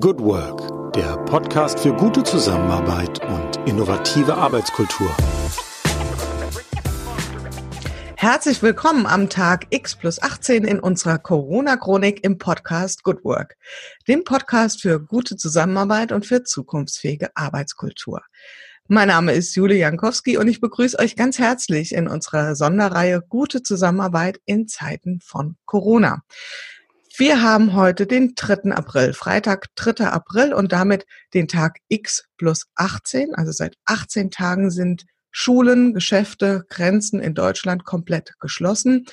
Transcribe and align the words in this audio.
Good 0.00 0.20
Work, 0.20 0.94
der 0.94 1.18
Podcast 1.26 1.80
für 1.80 1.92
gute 1.92 2.22
Zusammenarbeit 2.22 3.22
und 3.26 3.68
innovative 3.68 4.34
Arbeitskultur. 4.34 5.14
Herzlich 8.16 8.62
willkommen 8.62 9.04
am 9.04 9.28
Tag 9.28 9.66
X 9.68 9.94
plus 9.94 10.22
18 10.22 10.64
in 10.64 10.80
unserer 10.80 11.18
Corona-Chronik 11.18 12.24
im 12.24 12.38
Podcast 12.38 13.02
Good 13.02 13.22
Work, 13.22 13.58
dem 14.08 14.24
Podcast 14.24 14.80
für 14.80 14.98
gute 14.98 15.36
Zusammenarbeit 15.36 16.10
und 16.10 16.24
für 16.24 16.42
zukunftsfähige 16.42 17.36
Arbeitskultur. 17.36 18.22
Mein 18.88 19.08
Name 19.08 19.32
ist 19.32 19.54
Julie 19.54 19.78
Jankowski 19.78 20.38
und 20.38 20.48
ich 20.48 20.62
begrüße 20.62 20.98
euch 20.98 21.16
ganz 21.16 21.38
herzlich 21.38 21.94
in 21.94 22.08
unserer 22.08 22.56
Sonderreihe 22.56 23.20
Gute 23.28 23.62
Zusammenarbeit 23.62 24.40
in 24.46 24.68
Zeiten 24.68 25.20
von 25.22 25.56
Corona. 25.66 26.22
Wir 27.18 27.42
haben 27.42 27.74
heute 27.74 28.06
den 28.06 28.34
3. 28.34 28.72
April, 28.72 29.12
Freitag, 29.12 29.66
3. 29.74 30.06
April 30.06 30.54
und 30.54 30.72
damit 30.72 31.04
den 31.34 31.46
Tag 31.46 31.76
X 31.88 32.24
plus 32.38 32.64
18. 32.76 33.34
Also 33.34 33.52
seit 33.52 33.76
18 33.84 34.30
Tagen 34.30 34.70
sind 34.70 35.04
Schulen, 35.30 35.92
Geschäfte, 35.92 36.64
Grenzen 36.70 37.20
in 37.20 37.34
Deutschland 37.34 37.84
komplett 37.84 38.32
geschlossen. 38.40 39.04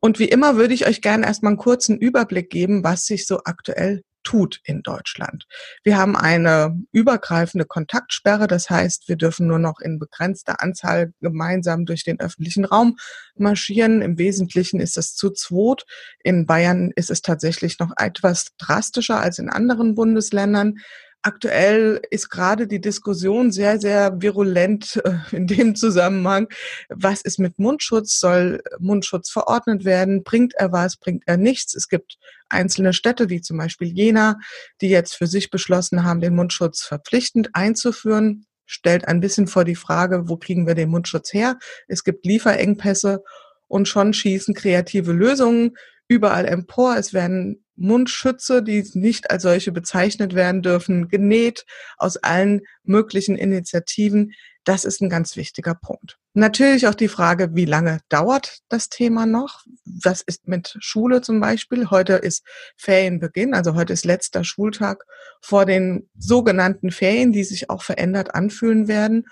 Und 0.00 0.18
wie 0.18 0.30
immer 0.30 0.56
würde 0.56 0.72
ich 0.72 0.86
euch 0.86 1.02
gerne 1.02 1.26
erstmal 1.26 1.50
einen 1.50 1.58
kurzen 1.58 1.98
Überblick 1.98 2.48
geben, 2.48 2.82
was 2.84 3.04
sich 3.04 3.26
so 3.26 3.40
aktuell 3.44 4.02
tut 4.26 4.60
in 4.64 4.82
Deutschland. 4.82 5.46
Wir 5.84 5.96
haben 5.96 6.16
eine 6.16 6.76
übergreifende 6.90 7.64
Kontaktsperre, 7.64 8.48
das 8.48 8.68
heißt, 8.68 9.08
wir 9.08 9.14
dürfen 9.14 9.46
nur 9.46 9.60
noch 9.60 9.78
in 9.78 10.00
begrenzter 10.00 10.60
Anzahl 10.60 11.12
gemeinsam 11.20 11.84
durch 11.86 12.02
den 12.02 12.18
öffentlichen 12.18 12.64
Raum 12.64 12.96
marschieren. 13.36 14.02
Im 14.02 14.18
Wesentlichen 14.18 14.80
ist 14.80 14.96
es 14.96 15.14
zu 15.14 15.30
zweit. 15.30 15.84
In 16.24 16.44
Bayern 16.44 16.90
ist 16.96 17.08
es 17.10 17.22
tatsächlich 17.22 17.78
noch 17.78 17.92
etwas 17.96 18.48
drastischer 18.58 19.20
als 19.20 19.38
in 19.38 19.48
anderen 19.48 19.94
Bundesländern. 19.94 20.78
Aktuell 21.26 22.00
ist 22.12 22.28
gerade 22.28 22.68
die 22.68 22.80
Diskussion 22.80 23.50
sehr, 23.50 23.80
sehr 23.80 24.22
virulent 24.22 25.02
äh, 25.04 25.36
in 25.36 25.48
dem 25.48 25.74
Zusammenhang. 25.74 26.46
Was 26.88 27.20
ist 27.20 27.40
mit 27.40 27.58
Mundschutz? 27.58 28.20
Soll 28.20 28.62
Mundschutz 28.78 29.30
verordnet 29.30 29.84
werden? 29.84 30.22
Bringt 30.22 30.54
er 30.54 30.70
was? 30.70 30.96
Bringt 30.96 31.24
er 31.26 31.36
nichts? 31.36 31.74
Es 31.74 31.88
gibt 31.88 32.16
einzelne 32.48 32.92
Städte, 32.92 33.28
wie 33.28 33.40
zum 33.40 33.58
Beispiel 33.58 33.88
Jena, 33.88 34.38
die 34.80 34.88
jetzt 34.88 35.16
für 35.16 35.26
sich 35.26 35.50
beschlossen 35.50 36.04
haben, 36.04 36.20
den 36.20 36.36
Mundschutz 36.36 36.82
verpflichtend 36.82 37.50
einzuführen. 37.54 38.46
Stellt 38.64 39.08
ein 39.08 39.18
bisschen 39.18 39.48
vor 39.48 39.64
die 39.64 39.74
Frage, 39.74 40.28
wo 40.28 40.36
kriegen 40.36 40.68
wir 40.68 40.76
den 40.76 40.90
Mundschutz 40.90 41.32
her? 41.32 41.58
Es 41.88 42.04
gibt 42.04 42.24
Lieferengpässe 42.24 43.24
und 43.66 43.88
schon 43.88 44.12
schießen 44.12 44.54
kreative 44.54 45.10
Lösungen 45.10 45.76
überall 46.06 46.44
empor. 46.44 46.96
Es 46.96 47.12
werden 47.12 47.65
Mundschütze, 47.76 48.62
die 48.62 48.88
nicht 48.94 49.30
als 49.30 49.42
solche 49.42 49.72
bezeichnet 49.72 50.34
werden 50.34 50.62
dürfen, 50.62 51.08
genäht 51.08 51.64
aus 51.96 52.16
allen 52.16 52.62
möglichen 52.84 53.36
Initiativen. 53.36 54.32
Das 54.64 54.84
ist 54.84 55.00
ein 55.00 55.08
ganz 55.08 55.36
wichtiger 55.36 55.74
Punkt. 55.74 56.18
Natürlich 56.34 56.86
auch 56.86 56.94
die 56.94 57.08
Frage, 57.08 57.54
wie 57.54 57.64
lange 57.64 58.00
dauert 58.08 58.58
das 58.68 58.88
Thema 58.88 59.24
noch? 59.24 59.64
Was 59.84 60.22
ist 60.22 60.48
mit 60.48 60.76
Schule 60.80 61.22
zum 61.22 61.40
Beispiel? 61.40 61.88
Heute 61.88 62.14
ist 62.14 62.44
Ferienbeginn, 62.76 63.54
also 63.54 63.74
heute 63.74 63.92
ist 63.92 64.04
letzter 64.04 64.44
Schultag 64.44 65.04
vor 65.40 65.64
den 65.64 66.10
sogenannten 66.18 66.90
Ferien, 66.90 67.32
die 67.32 67.44
sich 67.44 67.70
auch 67.70 67.82
verändert 67.82 68.34
anfühlen 68.34 68.88
werden. 68.88 69.26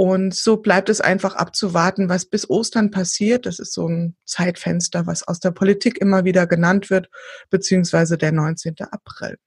Und 0.00 0.32
so 0.32 0.58
bleibt 0.58 0.90
es 0.90 1.00
einfach 1.00 1.34
abzuwarten, 1.34 2.08
was 2.08 2.24
bis 2.24 2.48
Ostern 2.48 2.92
passiert. 2.92 3.46
Das 3.46 3.58
ist 3.58 3.72
so 3.72 3.88
ein 3.88 4.14
Zeitfenster, 4.26 5.08
was 5.08 5.26
aus 5.26 5.40
der 5.40 5.50
Politik 5.50 6.00
immer 6.00 6.24
wieder 6.24 6.46
genannt 6.46 6.88
wird, 6.88 7.10
beziehungsweise 7.50 8.16
der 8.16 8.30
19. 8.30 8.76
April. 8.92 9.38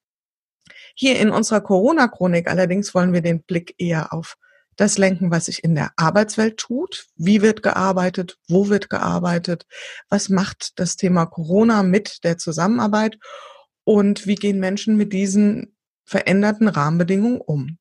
Hier 0.94 1.18
in 1.22 1.30
unserer 1.30 1.62
Corona-Chronik 1.62 2.50
allerdings 2.50 2.94
wollen 2.94 3.14
wir 3.14 3.22
den 3.22 3.44
Blick 3.44 3.76
eher 3.78 4.12
auf 4.12 4.36
das 4.76 4.98
lenken, 4.98 5.32
was 5.32 5.46
sich 5.46 5.64
in 5.64 5.74
der 5.74 5.92
Arbeitswelt 5.96 6.58
tut. 6.58 7.06
Wie 7.16 7.42
wird 7.42 7.64
gearbeitet? 7.64 8.38
Wo 8.50 8.68
wird 8.68 8.90
gearbeitet? 8.90 9.66
Was 10.10 10.28
macht 10.28 10.78
das 10.80 10.98
Thema 10.98 11.28
Corona 11.28 11.82
mit 11.82 12.26
der 12.26 12.38
Zusammenarbeit? 12.38 13.18
Und 13.86 14.28
wie 14.28 14.36
gehen 14.36 14.60
Menschen 14.60 14.98
mit 14.98 15.14
diesen 15.14 15.78
veränderten 16.04 16.68
Rahmenbedingungen 16.68 17.40
um? 17.40 17.78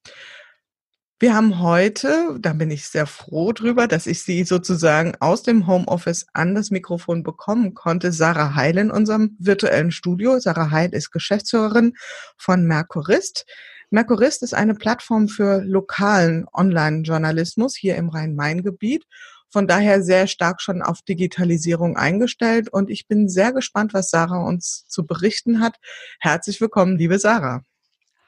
Wir 1.23 1.35
haben 1.35 1.61
heute, 1.61 2.39
da 2.41 2.55
bin 2.55 2.71
ich 2.71 2.89
sehr 2.89 3.05
froh 3.05 3.53
drüber, 3.53 3.87
dass 3.87 4.07
ich 4.07 4.23
Sie 4.23 4.43
sozusagen 4.45 5.13
aus 5.21 5.43
dem 5.43 5.67
Homeoffice 5.67 6.25
an 6.33 6.55
das 6.55 6.71
Mikrofon 6.71 7.23
bekommen 7.23 7.75
konnte, 7.75 8.11
Sarah 8.11 8.55
Heil 8.55 8.79
in 8.79 8.91
unserem 8.91 9.37
virtuellen 9.39 9.93
Studio. 9.93 10.41
Sarah 10.41 10.71
Heil 10.71 10.95
ist 10.95 11.11
Geschäftsführerin 11.11 11.93
von 12.39 12.65
Mercurist. 12.65 13.45
Mercurist 13.91 14.43
ist 14.43 14.55
eine 14.55 14.75
Plattform 14.75 15.29
für 15.29 15.61
lokalen 15.63 16.47
Online-Journalismus 16.55 17.77
hier 17.77 17.97
im 17.97 18.09
Rhein-Main-Gebiet. 18.09 19.05
Von 19.51 19.67
daher 19.67 20.03
sehr 20.03 20.27
stark 20.27 20.63
schon 20.63 20.81
auf 20.81 21.03
Digitalisierung 21.03 21.99
eingestellt. 21.99 22.71
Und 22.73 22.89
ich 22.89 23.09
bin 23.09 23.29
sehr 23.29 23.53
gespannt, 23.53 23.93
was 23.93 24.09
Sarah 24.09 24.43
uns 24.43 24.87
zu 24.89 25.05
berichten 25.07 25.61
hat. 25.61 25.77
Herzlich 26.19 26.63
willkommen, 26.63 26.97
liebe 26.97 27.19
Sarah. 27.19 27.63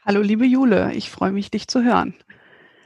Hallo, 0.05 0.21
liebe 0.21 0.45
Jule. 0.45 0.93
Ich 0.93 1.11
freue 1.11 1.33
mich, 1.33 1.51
dich 1.51 1.69
zu 1.69 1.83
hören. 1.83 2.15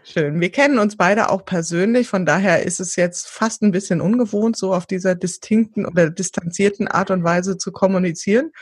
Schön. 0.08 0.40
Wir 0.40 0.52
kennen 0.52 0.78
uns 0.78 0.96
beide 0.96 1.30
auch 1.30 1.44
persönlich, 1.44 2.06
von 2.06 2.24
daher 2.24 2.62
ist 2.62 2.78
es 2.78 2.94
jetzt 2.94 3.26
fast 3.28 3.62
ein 3.62 3.72
bisschen 3.72 4.00
ungewohnt, 4.00 4.56
so 4.56 4.72
auf 4.72 4.86
dieser 4.86 5.16
distinkten 5.16 5.84
oder 5.84 6.10
distanzierten 6.10 6.86
Art 6.86 7.10
und 7.10 7.24
Weise 7.24 7.58
zu 7.58 7.72
kommunizieren. 7.72 8.52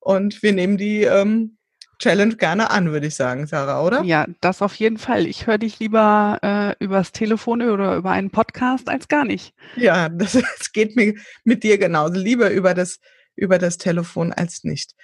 Und 0.00 0.42
wir 0.42 0.52
nehmen 0.52 0.76
die 0.76 1.04
ähm, 1.04 1.56
Challenge 2.00 2.34
gerne 2.34 2.70
an, 2.70 2.90
würde 2.90 3.06
ich 3.06 3.14
sagen, 3.14 3.46
Sarah, 3.46 3.84
oder? 3.84 4.02
Ja, 4.02 4.26
das 4.40 4.60
auf 4.60 4.74
jeden 4.74 4.98
Fall. 4.98 5.26
Ich 5.26 5.46
höre 5.46 5.58
dich 5.58 5.78
lieber 5.78 6.40
äh, 6.42 6.84
übers 6.84 7.12
Telefon 7.12 7.62
oder 7.62 7.94
über 7.94 8.10
einen 8.10 8.30
Podcast 8.30 8.88
als 8.88 9.06
gar 9.06 9.24
nicht. 9.24 9.54
Ja, 9.76 10.08
das, 10.08 10.32
das 10.58 10.72
geht 10.72 10.96
mir 10.96 11.14
mit 11.44 11.62
dir 11.62 11.78
genauso. 11.78 12.14
Lieber 12.14 12.50
über 12.50 12.74
das, 12.74 12.98
über 13.36 13.58
das 13.58 13.78
Telefon 13.78 14.32
als 14.32 14.64
nicht. 14.64 14.96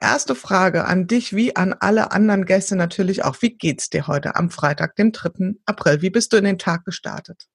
Erste 0.00 0.34
Frage 0.34 0.84
an 0.84 1.06
dich 1.06 1.34
wie 1.34 1.56
an 1.56 1.72
alle 1.72 2.12
anderen 2.12 2.44
Gäste 2.44 2.76
natürlich 2.76 3.24
auch. 3.24 3.36
Wie 3.40 3.56
geht's 3.56 3.88
dir 3.88 4.06
heute 4.06 4.36
am 4.36 4.50
Freitag, 4.50 4.96
dem 4.96 5.12
3. 5.12 5.54
April? 5.64 6.02
Wie 6.02 6.10
bist 6.10 6.32
du 6.32 6.36
in 6.36 6.44
den 6.44 6.58
Tag 6.58 6.84
gestartet? 6.84 7.46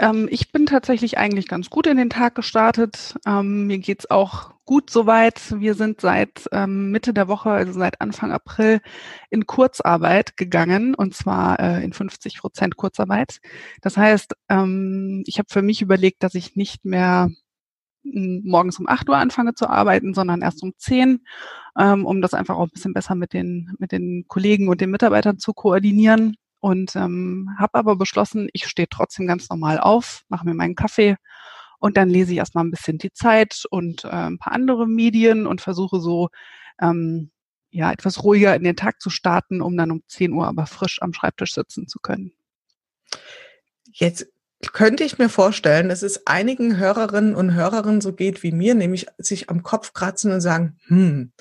Ähm, 0.00 0.28
ich 0.30 0.50
bin 0.50 0.66
tatsächlich 0.66 1.18
eigentlich 1.18 1.46
ganz 1.46 1.70
gut 1.70 1.86
in 1.86 1.96
den 1.96 2.10
Tag 2.10 2.34
gestartet. 2.34 3.14
Ähm, 3.26 3.66
mir 3.68 3.78
geht's 3.78 4.10
auch 4.10 4.52
gut 4.64 4.90
soweit. 4.90 5.40
Wir 5.60 5.74
sind 5.74 6.00
seit 6.00 6.48
ähm, 6.50 6.90
Mitte 6.90 7.14
der 7.14 7.28
Woche, 7.28 7.50
also 7.50 7.72
seit 7.72 8.00
Anfang 8.00 8.32
April, 8.32 8.80
in 9.30 9.46
Kurzarbeit 9.46 10.36
gegangen 10.36 10.94
und 10.94 11.14
zwar 11.14 11.60
äh, 11.60 11.84
in 11.84 11.92
50 11.92 12.38
Prozent 12.38 12.76
Kurzarbeit. 12.76 13.38
Das 13.82 13.96
heißt, 13.96 14.34
ähm, 14.48 15.22
ich 15.26 15.38
habe 15.38 15.48
für 15.50 15.62
mich 15.62 15.82
überlegt, 15.82 16.24
dass 16.24 16.34
ich 16.34 16.56
nicht 16.56 16.84
mehr 16.84 17.30
morgens 18.04 18.78
um 18.78 18.88
8 18.88 19.08
Uhr 19.08 19.16
anfange 19.16 19.54
zu 19.54 19.68
arbeiten, 19.68 20.14
sondern 20.14 20.42
erst 20.42 20.62
um 20.62 20.72
10, 20.76 21.24
ähm, 21.78 22.06
um 22.06 22.20
das 22.20 22.34
einfach 22.34 22.56
auch 22.56 22.64
ein 22.64 22.72
bisschen 22.72 22.94
besser 22.94 23.14
mit 23.14 23.32
den, 23.32 23.74
mit 23.78 23.92
den 23.92 24.24
Kollegen 24.28 24.68
und 24.68 24.80
den 24.80 24.90
Mitarbeitern 24.90 25.38
zu 25.38 25.52
koordinieren. 25.52 26.36
Und 26.60 26.96
ähm, 26.96 27.50
habe 27.58 27.74
aber 27.74 27.96
beschlossen, 27.96 28.48
ich 28.52 28.66
stehe 28.66 28.88
trotzdem 28.88 29.26
ganz 29.26 29.50
normal 29.50 29.78
auf, 29.78 30.22
mache 30.28 30.46
mir 30.46 30.54
meinen 30.54 30.74
Kaffee 30.74 31.16
und 31.78 31.98
dann 31.98 32.08
lese 32.08 32.32
ich 32.32 32.38
erstmal 32.38 32.64
ein 32.64 32.70
bisschen 32.70 32.96
die 32.96 33.12
Zeit 33.12 33.64
und 33.68 34.04
äh, 34.04 34.08
ein 34.08 34.38
paar 34.38 34.54
andere 34.54 34.86
Medien 34.86 35.46
und 35.46 35.60
versuche 35.60 36.00
so 36.00 36.30
ähm, 36.80 37.30
ja 37.70 37.92
etwas 37.92 38.24
ruhiger 38.24 38.56
in 38.56 38.64
den 38.64 38.76
Tag 38.76 39.02
zu 39.02 39.10
starten, 39.10 39.60
um 39.60 39.76
dann 39.76 39.90
um 39.90 40.02
10 40.08 40.32
Uhr 40.32 40.46
aber 40.46 40.64
frisch 40.64 41.02
am 41.02 41.12
Schreibtisch 41.12 41.52
sitzen 41.52 41.86
zu 41.86 41.98
können. 41.98 42.32
Jetzt 43.92 44.26
könnte 44.72 45.04
ich 45.04 45.18
mir 45.18 45.28
vorstellen, 45.28 45.88
dass 45.88 46.02
es 46.02 46.26
einigen 46.26 46.76
Hörerinnen 46.76 47.34
und 47.34 47.54
Hörerinnen 47.54 48.00
so 48.00 48.12
geht 48.12 48.42
wie 48.42 48.52
mir, 48.52 48.74
nämlich 48.74 49.06
sich 49.18 49.50
am 49.50 49.62
Kopf 49.62 49.92
kratzen 49.92 50.32
und 50.32 50.40
sagen, 50.40 50.78
hm, 50.86 51.32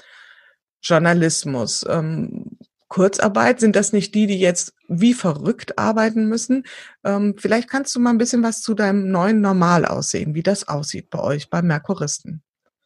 Journalismus, 0.82 1.86
ähm, 1.88 2.58
Kurzarbeit, 2.88 3.60
sind 3.60 3.76
das 3.76 3.94
nicht 3.94 4.14
die, 4.14 4.28
die 4.28 4.40
jetzt 4.40 4.74
wie 4.88 5.14
verrückt 5.14 5.80
arbeiten 5.80 6.28
müssen? 6.28 6.64
Ähm, 7.04 7.36
vielleicht 7.38 7.70
kannst 7.70 7.96
du 7.96 8.00
mal 8.00 8.12
ein 8.12 8.20
bisschen 8.20 8.44
was 8.44 8.62
zu 8.62 8.76
deinem 8.76 9.10
neuen 9.10 9.42
Normal 9.42 9.86
aussehen, 9.86 10.36
wie 10.36 10.44
das 10.44 10.68
aussieht 10.68 11.10
bei 11.10 11.20
euch, 11.20 11.50
bei 11.50 11.62
Merkuristen. 11.62 12.44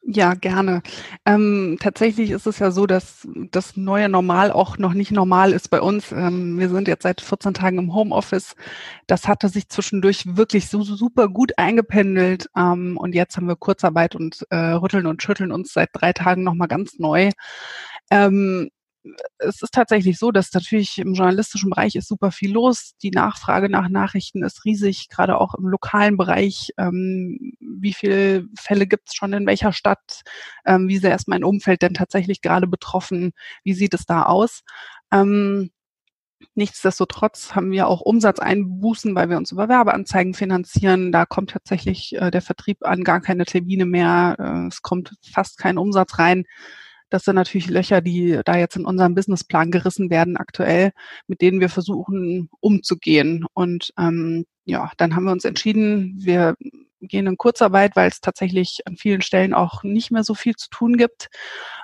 Ja, 0.09 0.36
gerne. 0.36 0.83
Ähm, 1.25 1.75
tatsächlich 1.81 2.31
ist 2.31 2.48
es 2.48 2.59
ja 2.59 2.71
so, 2.71 2.86
dass 2.88 3.27
das 3.51 3.75
neue 3.75 4.07
Normal 4.07 4.54
auch 4.54 4.77
noch 4.77 4.94
nicht 4.94 5.12
normal 5.12 5.51
ist 5.51 5.68
bei 5.69 5.81
uns. 5.81 6.13
Ähm, 6.13 6.57
wir 6.57 6.69
sind 6.69 6.88
jetzt 6.88 7.04
seit 7.04 7.19
14 7.19 7.54
Tagen 7.54 7.77
im 7.77 7.94
Homeoffice. 7.94 8.56
Das 9.07 9.27
hatte 9.27 9.50
sich 9.50 9.68
zwischendurch 9.68 10.38
wirklich 10.38 10.69
so, 10.69 10.81
super 10.81 11.27
gut 11.27 11.51
eingependelt. 11.57 12.48
Ähm, 12.56 12.95
und 12.98 13.15
jetzt 13.15 13.36
haben 13.36 13.50
wir 13.50 13.57
Kurzarbeit 13.57 14.15
und 14.15 14.45
äh, 14.50 14.56
rütteln 14.56 15.07
und 15.07 15.21
schütteln 15.21 15.51
uns 15.51 15.74
seit 15.74 15.89
drei 15.92 16.13
Tagen 16.13 16.44
nochmal 16.44 16.69
ganz 16.69 17.00
neu. 17.00 17.31
Ähm, 18.09 18.69
es 19.38 19.62
ist 19.62 19.74
tatsächlich 19.74 20.18
so, 20.18 20.31
dass 20.31 20.54
natürlich 20.54 20.98
im 20.98 21.13
journalistischen 21.13 21.69
Bereich 21.69 21.95
ist 21.95 22.07
super 22.07 22.31
viel 22.31 22.51
los. 22.51 22.94
Die 23.01 23.12
Nachfrage 23.12 23.69
nach 23.69 23.89
Nachrichten 23.89 24.44
ist 24.44 24.65
riesig, 24.65 25.09
gerade 25.09 25.39
auch 25.39 25.56
im 25.56 25.68
lokalen 25.68 26.18
Bereich. 26.18 26.71
Ähm, 26.77 27.54
wie 27.59 27.94
viele 27.94 28.45
Fälle 28.59 28.88
gibt 28.88 29.09
es 29.09 29.15
schon 29.15 29.33
in 29.33 29.45
welcher 29.45 29.74
Stadt? 29.74 30.21
Ähm, 30.65 30.88
wie 30.88 30.98
sehr 30.98 31.15
ist 31.15 31.27
mein 31.27 31.44
Umfeld 31.44 31.81
denn 31.81 31.94
tatsächlich 31.94 32.42
gerade 32.42 32.68
betroffen? 32.68 33.31
Wie 33.63 33.74
sieht 33.74 33.94
es 33.94 34.06
da 34.06 34.24
aus? 34.24 34.62
Ähm, 35.12 35.71
Nichtsdestotrotz 36.54 37.56
haben 37.56 37.71
wir 37.71 37.88
auch 37.88 38.01
Umsatzeinbußen, 38.01 39.15
weil 39.15 39.30
wir 39.30 39.38
uns 39.38 39.51
über 39.51 39.69
Werbeanzeigen 39.69 40.33
finanzieren. 40.33 41.12
Da 41.12 41.25
kommt 41.25 41.51
tatsächlich 41.51 42.15
äh, 42.15 42.31
der 42.31 42.42
Vertrieb 42.42 42.86
an 42.86 43.04
gar 43.04 43.21
keine 43.21 43.45
Termine 43.45 43.86
mehr. 43.86 44.36
Äh, 44.39 44.68
es 44.68 44.81
kommt 44.81 45.13
fast 45.31 45.57
kein 45.57 45.77
Umsatz 45.77 46.19
rein. 46.19 46.45
Das 47.09 47.24
sind 47.24 47.36
natürlich 47.36 47.69
Löcher, 47.69 48.01
die 48.01 48.39
da 48.44 48.57
jetzt 48.57 48.75
in 48.75 48.86
unserem 48.86 49.15
Businessplan 49.15 49.71
gerissen 49.71 50.09
werden 50.09 50.38
aktuell, 50.38 50.92
mit 51.27 51.42
denen 51.42 51.59
wir 51.62 51.69
versuchen 51.69 52.50
umzugehen. 52.59 53.45
Und 53.54 53.94
ähm, 53.98 54.45
ja, 54.65 54.92
dann 54.98 55.15
haben 55.15 55.24
wir 55.24 55.31
uns 55.31 55.45
entschieden, 55.45 56.15
wir 56.19 56.56
gehen 57.01 57.27
in 57.27 57.38
Kurzarbeit, 57.38 57.95
weil 57.95 58.09
es 58.09 58.21
tatsächlich 58.21 58.81
an 58.85 58.97
vielen 58.97 59.21
Stellen 59.21 59.53
auch 59.53 59.83
nicht 59.83 60.11
mehr 60.11 60.23
so 60.23 60.33
viel 60.33 60.55
zu 60.55 60.69
tun 60.69 60.97
gibt 60.97 61.29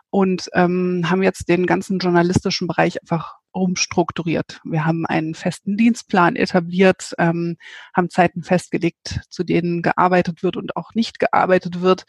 und 0.10 0.50
ähm, 0.54 1.06
haben 1.10 1.24
jetzt 1.24 1.50
den 1.50 1.65
ganzen 1.65 2.00
journalistischen 2.00 2.68
Bereich 2.68 3.01
einfach 3.01 3.36
umstrukturiert. 3.54 4.60
Wir 4.63 4.86
haben 4.86 5.06
einen 5.06 5.36
festen 5.36 5.77
Dienstplan 5.77 6.36
etabliert, 6.36 7.13
ähm, 7.19 7.57
haben 7.95 8.10
Zeiten 8.10 8.44
festgelegt, 8.44 9.21
zu 9.30 9.44
denen 9.44 9.81
gearbeitet 9.81 10.44
wird 10.44 10.57
und 10.57 10.75
auch 10.75 10.94
nicht 10.95 11.19
gearbeitet 11.19 11.81
wird. 11.81 12.06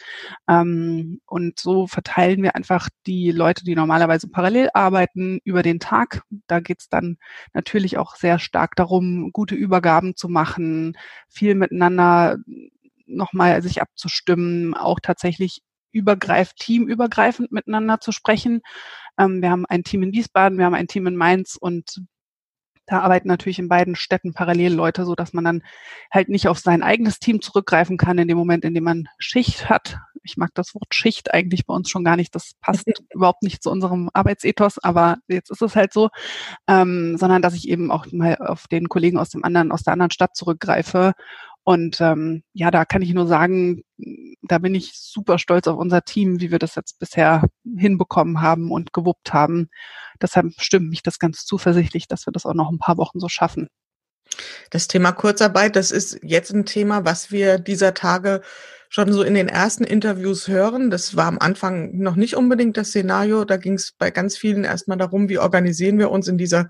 Ähm, 0.48 1.20
und 1.26 1.60
so 1.60 1.86
verteilen 1.86 2.42
wir 2.42 2.56
einfach 2.56 2.88
die 3.06 3.30
Leute, 3.30 3.64
die 3.64 3.74
normalerweise 3.74 4.28
parallel 4.28 4.70
arbeiten, 4.72 5.38
über 5.44 5.62
den 5.62 5.80
Tag. 5.80 6.22
Da 6.46 6.60
geht 6.60 6.80
es 6.80 6.88
dann 6.88 7.18
natürlich 7.52 7.98
auch 7.98 8.16
sehr 8.16 8.38
stark 8.38 8.74
darum, 8.74 9.30
gute 9.32 9.54
Übergaben 9.54 10.16
zu 10.16 10.28
machen, 10.28 10.96
viel 11.28 11.54
miteinander 11.54 12.38
nochmal 13.06 13.62
sich 13.62 13.80
abzustimmen, 13.82 14.74
auch 14.74 15.00
tatsächlich 15.00 15.62
übergreif, 15.92 16.52
teamübergreifend 16.54 17.52
miteinander 17.52 18.00
zu 18.00 18.12
sprechen. 18.12 18.60
Ähm, 19.18 19.42
wir 19.42 19.50
haben 19.50 19.64
ein 19.66 19.84
Team 19.84 20.02
in 20.02 20.12
Wiesbaden, 20.12 20.58
wir 20.58 20.66
haben 20.66 20.74
ein 20.74 20.88
Team 20.88 21.06
in 21.06 21.16
Mainz 21.16 21.56
und 21.58 22.02
da 22.86 23.00
arbeiten 23.00 23.28
natürlich 23.28 23.58
in 23.58 23.68
beiden 23.68 23.96
Städten 23.96 24.34
parallel 24.34 24.74
Leute, 24.74 25.06
so 25.06 25.14
dass 25.14 25.32
man 25.32 25.44
dann 25.44 25.62
halt 26.12 26.28
nicht 26.28 26.48
auf 26.48 26.58
sein 26.58 26.82
eigenes 26.82 27.18
Team 27.18 27.40
zurückgreifen 27.40 27.96
kann 27.96 28.18
in 28.18 28.28
dem 28.28 28.36
Moment, 28.36 28.64
in 28.64 28.74
dem 28.74 28.84
man 28.84 29.08
Schicht 29.18 29.70
hat. 29.70 29.98
Ich 30.22 30.36
mag 30.36 30.50
das 30.54 30.74
Wort 30.74 30.94
Schicht 30.94 31.32
eigentlich 31.32 31.66
bei 31.66 31.74
uns 31.74 31.88
schon 31.88 32.04
gar 32.04 32.16
nicht. 32.16 32.34
Das 32.34 32.52
passt 32.60 32.86
überhaupt 33.14 33.42
nicht 33.42 33.62
zu 33.62 33.70
unserem 33.70 34.10
Arbeitsethos, 34.12 34.78
aber 34.78 35.16
jetzt 35.28 35.50
ist 35.50 35.62
es 35.62 35.76
halt 35.76 35.92
so, 35.92 36.10
ähm, 36.68 37.16
sondern 37.16 37.40
dass 37.40 37.54
ich 37.54 37.68
eben 37.68 37.90
auch 37.90 38.06
mal 38.12 38.36
auf 38.36 38.66
den 38.68 38.88
Kollegen 38.88 39.18
aus 39.18 39.30
dem 39.30 39.44
anderen, 39.44 39.72
aus 39.72 39.82
der 39.82 39.92
anderen 39.92 40.10
Stadt 40.10 40.36
zurückgreife 40.36 41.12
und 41.64 41.98
ähm, 42.02 42.42
ja, 42.52 42.70
da 42.70 42.84
kann 42.84 43.00
ich 43.00 43.14
nur 43.14 43.26
sagen, 43.26 43.82
da 44.42 44.58
bin 44.58 44.74
ich 44.74 44.92
super 44.94 45.38
stolz 45.38 45.66
auf 45.66 45.78
unser 45.78 46.02
Team, 46.02 46.40
wie 46.40 46.50
wir 46.50 46.58
das 46.58 46.74
jetzt 46.74 46.98
bisher 46.98 47.42
hinbekommen 47.76 48.42
haben 48.42 48.70
und 48.70 48.92
gewuppt 48.92 49.32
haben. 49.32 49.70
Deshalb 50.20 50.52
stimmt 50.58 50.90
mich 50.90 51.02
das 51.02 51.18
ganz 51.18 51.46
zuversichtlich, 51.46 52.06
dass 52.06 52.26
wir 52.26 52.32
das 52.32 52.44
auch 52.44 52.54
noch 52.54 52.70
ein 52.70 52.78
paar 52.78 52.98
Wochen 52.98 53.18
so 53.18 53.28
schaffen. 53.30 53.68
Das 54.70 54.88
Thema 54.88 55.12
Kurzarbeit, 55.12 55.76
das 55.76 55.90
ist 55.90 56.18
jetzt 56.22 56.52
ein 56.52 56.66
Thema, 56.66 57.06
was 57.06 57.30
wir 57.30 57.58
dieser 57.58 57.94
Tage 57.94 58.42
schon 58.90 59.12
so 59.12 59.22
in 59.22 59.34
den 59.34 59.48
ersten 59.48 59.84
Interviews 59.84 60.46
hören. 60.48 60.90
Das 60.90 61.16
war 61.16 61.26
am 61.26 61.38
Anfang 61.38 61.96
noch 61.96 62.14
nicht 62.14 62.36
unbedingt 62.36 62.76
das 62.76 62.88
Szenario. 62.88 63.44
Da 63.44 63.56
ging 63.56 63.74
es 63.74 63.92
bei 63.98 64.10
ganz 64.10 64.36
vielen 64.36 64.64
erstmal 64.64 64.98
darum, 64.98 65.28
wie 65.28 65.38
organisieren 65.38 65.98
wir 65.98 66.10
uns 66.10 66.28
in 66.28 66.38
dieser 66.38 66.68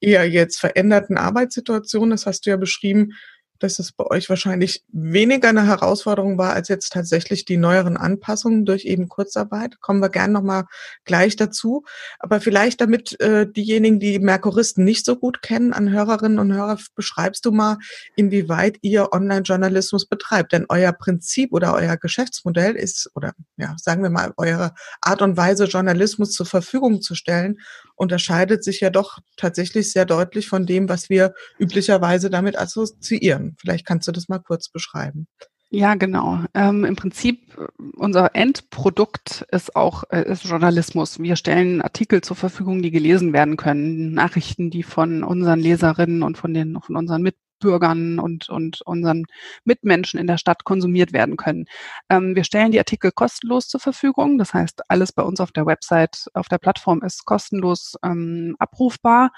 eher 0.00 0.28
jetzt 0.28 0.60
veränderten 0.60 1.16
Arbeitssituation. 1.16 2.10
Das 2.10 2.26
hast 2.26 2.46
du 2.46 2.50
ja 2.50 2.56
beschrieben 2.56 3.12
dass 3.58 3.78
es 3.78 3.92
bei 3.92 4.04
euch 4.06 4.28
wahrscheinlich 4.28 4.84
weniger 4.92 5.48
eine 5.48 5.66
Herausforderung 5.66 6.38
war 6.38 6.52
als 6.52 6.68
jetzt 6.68 6.92
tatsächlich 6.92 7.44
die 7.44 7.56
neueren 7.56 7.96
Anpassungen 7.96 8.64
durch 8.64 8.84
eben 8.84 9.08
Kurzarbeit. 9.08 9.80
Kommen 9.80 10.00
wir 10.00 10.08
gern 10.08 10.32
nochmal 10.32 10.64
gleich 11.04 11.36
dazu. 11.36 11.84
Aber 12.18 12.40
vielleicht 12.40 12.80
damit 12.80 13.18
äh, 13.20 13.50
diejenigen, 13.50 14.00
die 14.00 14.18
Merkuristen 14.18 14.84
nicht 14.84 15.04
so 15.04 15.16
gut 15.16 15.42
kennen, 15.42 15.72
an 15.72 15.90
Hörerinnen 15.90 16.38
und 16.38 16.52
Hörer, 16.52 16.78
beschreibst 16.94 17.44
du 17.44 17.52
mal, 17.52 17.78
inwieweit 18.16 18.78
ihr 18.82 19.12
Online-Journalismus 19.12 20.06
betreibt. 20.06 20.52
Denn 20.52 20.66
euer 20.68 20.92
Prinzip 20.92 21.52
oder 21.52 21.74
euer 21.74 21.96
Geschäftsmodell 21.96 22.74
ist, 22.74 23.10
oder 23.14 23.32
ja, 23.56 23.76
sagen 23.78 24.02
wir 24.02 24.10
mal, 24.10 24.32
eure 24.36 24.74
Art 25.00 25.22
und 25.22 25.36
Weise, 25.36 25.64
Journalismus 25.64 26.32
zur 26.32 26.46
Verfügung 26.46 27.00
zu 27.00 27.14
stellen, 27.14 27.58
unterscheidet 27.96 28.64
sich 28.64 28.80
ja 28.80 28.90
doch 28.90 29.18
tatsächlich 29.36 29.92
sehr 29.92 30.04
deutlich 30.04 30.48
von 30.48 30.66
dem, 30.66 30.88
was 30.88 31.08
wir 31.10 31.34
üblicherweise 31.58 32.30
damit 32.30 32.58
assoziieren. 32.58 33.56
Vielleicht 33.60 33.86
kannst 33.86 34.08
du 34.08 34.12
das 34.12 34.28
mal 34.28 34.38
kurz 34.38 34.68
beschreiben. 34.68 35.26
Ja, 35.70 35.96
genau. 35.96 36.44
Ähm, 36.54 36.84
Im 36.84 36.94
Prinzip, 36.94 37.58
unser 37.96 38.36
Endprodukt 38.36 39.44
ist 39.50 39.74
auch 39.74 40.04
äh, 40.10 40.22
ist 40.30 40.44
Journalismus. 40.44 41.18
Wir 41.18 41.34
stellen 41.34 41.82
Artikel 41.82 42.20
zur 42.20 42.36
Verfügung, 42.36 42.80
die 42.80 42.92
gelesen 42.92 43.32
werden 43.32 43.56
können, 43.56 44.12
Nachrichten, 44.12 44.70
die 44.70 44.84
von 44.84 45.24
unseren 45.24 45.58
Leserinnen 45.58 46.22
und 46.22 46.38
von 46.38 46.54
den 46.54 46.80
von 46.80 46.94
unseren 46.94 47.22
Mit 47.22 47.34
Bürgern 47.58 48.18
und, 48.18 48.48
und 48.48 48.82
unseren 48.82 49.24
Mitmenschen 49.64 50.20
in 50.20 50.26
der 50.26 50.38
Stadt 50.38 50.64
konsumiert 50.64 51.12
werden 51.12 51.36
können. 51.36 51.66
Ähm, 52.08 52.34
wir 52.36 52.44
stellen 52.44 52.72
die 52.72 52.78
Artikel 52.78 53.10
kostenlos 53.12 53.68
zur 53.68 53.80
Verfügung. 53.80 54.38
Das 54.38 54.54
heißt, 54.54 54.82
alles 54.88 55.12
bei 55.12 55.22
uns 55.22 55.40
auf 55.40 55.52
der 55.52 55.66
Website, 55.66 56.26
auf 56.34 56.48
der 56.48 56.58
Plattform 56.58 57.02
ist 57.02 57.24
kostenlos 57.24 57.94
ähm, 58.04 58.56
abrufbar. 58.58 59.32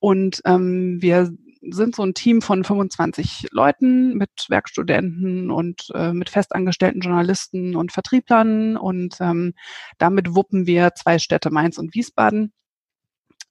Und 0.00 0.40
ähm, 0.44 0.98
wir 1.00 1.30
sind 1.70 1.96
so 1.96 2.02
ein 2.02 2.14
Team 2.14 2.40
von 2.40 2.64
25 2.64 3.48
Leuten 3.50 4.14
mit 4.14 4.46
Werkstudenten 4.48 5.50
und 5.50 5.88
äh, 5.94 6.12
mit 6.12 6.30
festangestellten 6.30 7.00
Journalisten 7.00 7.76
und 7.76 7.92
Vertrieblern. 7.92 8.76
Und 8.76 9.16
ähm, 9.20 9.54
damit 9.98 10.34
wuppen 10.34 10.66
wir 10.66 10.94
zwei 10.94 11.18
Städte, 11.18 11.50
Mainz 11.50 11.78
und 11.78 11.94
Wiesbaden. 11.94 12.52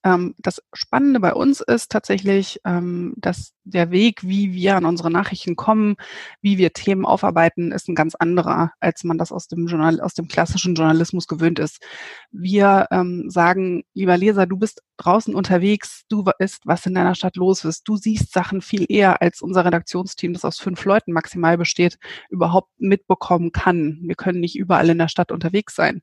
Ähm, 0.07 0.35
das 0.37 0.61
Spannende 0.73 1.19
bei 1.19 1.33
uns 1.33 1.59
ist 1.59 1.91
tatsächlich, 1.91 2.61
ähm, 2.63 3.13
dass 3.17 3.51
der 3.65 3.91
Weg, 3.91 4.23
wie 4.23 4.53
wir 4.53 4.77
an 4.77 4.85
unsere 4.85 5.11
Nachrichten 5.11 5.57
kommen, 5.57 5.95
wie 6.41 6.57
wir 6.57 6.71
Themen 6.71 7.05
aufarbeiten, 7.05 7.73
ist 7.73 7.89
ein 7.89 7.95
ganz 7.95 8.15
anderer, 8.15 8.71
als 8.79 9.03
man 9.03 9.17
das 9.17 9.33
aus 9.33 9.49
dem 9.49 9.67
Journal, 9.67 9.99
aus 9.99 10.13
dem 10.13 10.29
klassischen 10.29 10.75
Journalismus 10.75 11.27
gewöhnt 11.27 11.59
ist. 11.59 11.83
Wir 12.31 12.87
ähm, 12.91 13.29
sagen, 13.29 13.83
lieber 13.93 14.17
Leser, 14.17 14.45
du 14.45 14.55
bist 14.55 14.81
draußen 14.95 15.35
unterwegs, 15.35 16.05
du 16.09 16.25
weißt, 16.25 16.61
was 16.65 16.85
in 16.85 16.95
deiner 16.95 17.13
Stadt 17.13 17.35
los 17.35 17.65
ist, 17.65 17.87
du 17.87 17.97
siehst 17.97 18.31
Sachen 18.31 18.61
viel 18.61 18.85
eher, 18.87 19.21
als 19.21 19.41
unser 19.41 19.65
Redaktionsteam, 19.65 20.33
das 20.33 20.45
aus 20.45 20.57
fünf 20.57 20.83
Leuten 20.85 21.11
maximal 21.11 21.57
besteht, 21.57 21.97
überhaupt 22.29 22.69
mitbekommen 22.77 23.51
kann. 23.51 23.99
Wir 24.01 24.15
können 24.15 24.39
nicht 24.39 24.57
überall 24.57 24.89
in 24.89 24.97
der 24.97 25.09
Stadt 25.09 25.31
unterwegs 25.31 25.75
sein. 25.75 26.01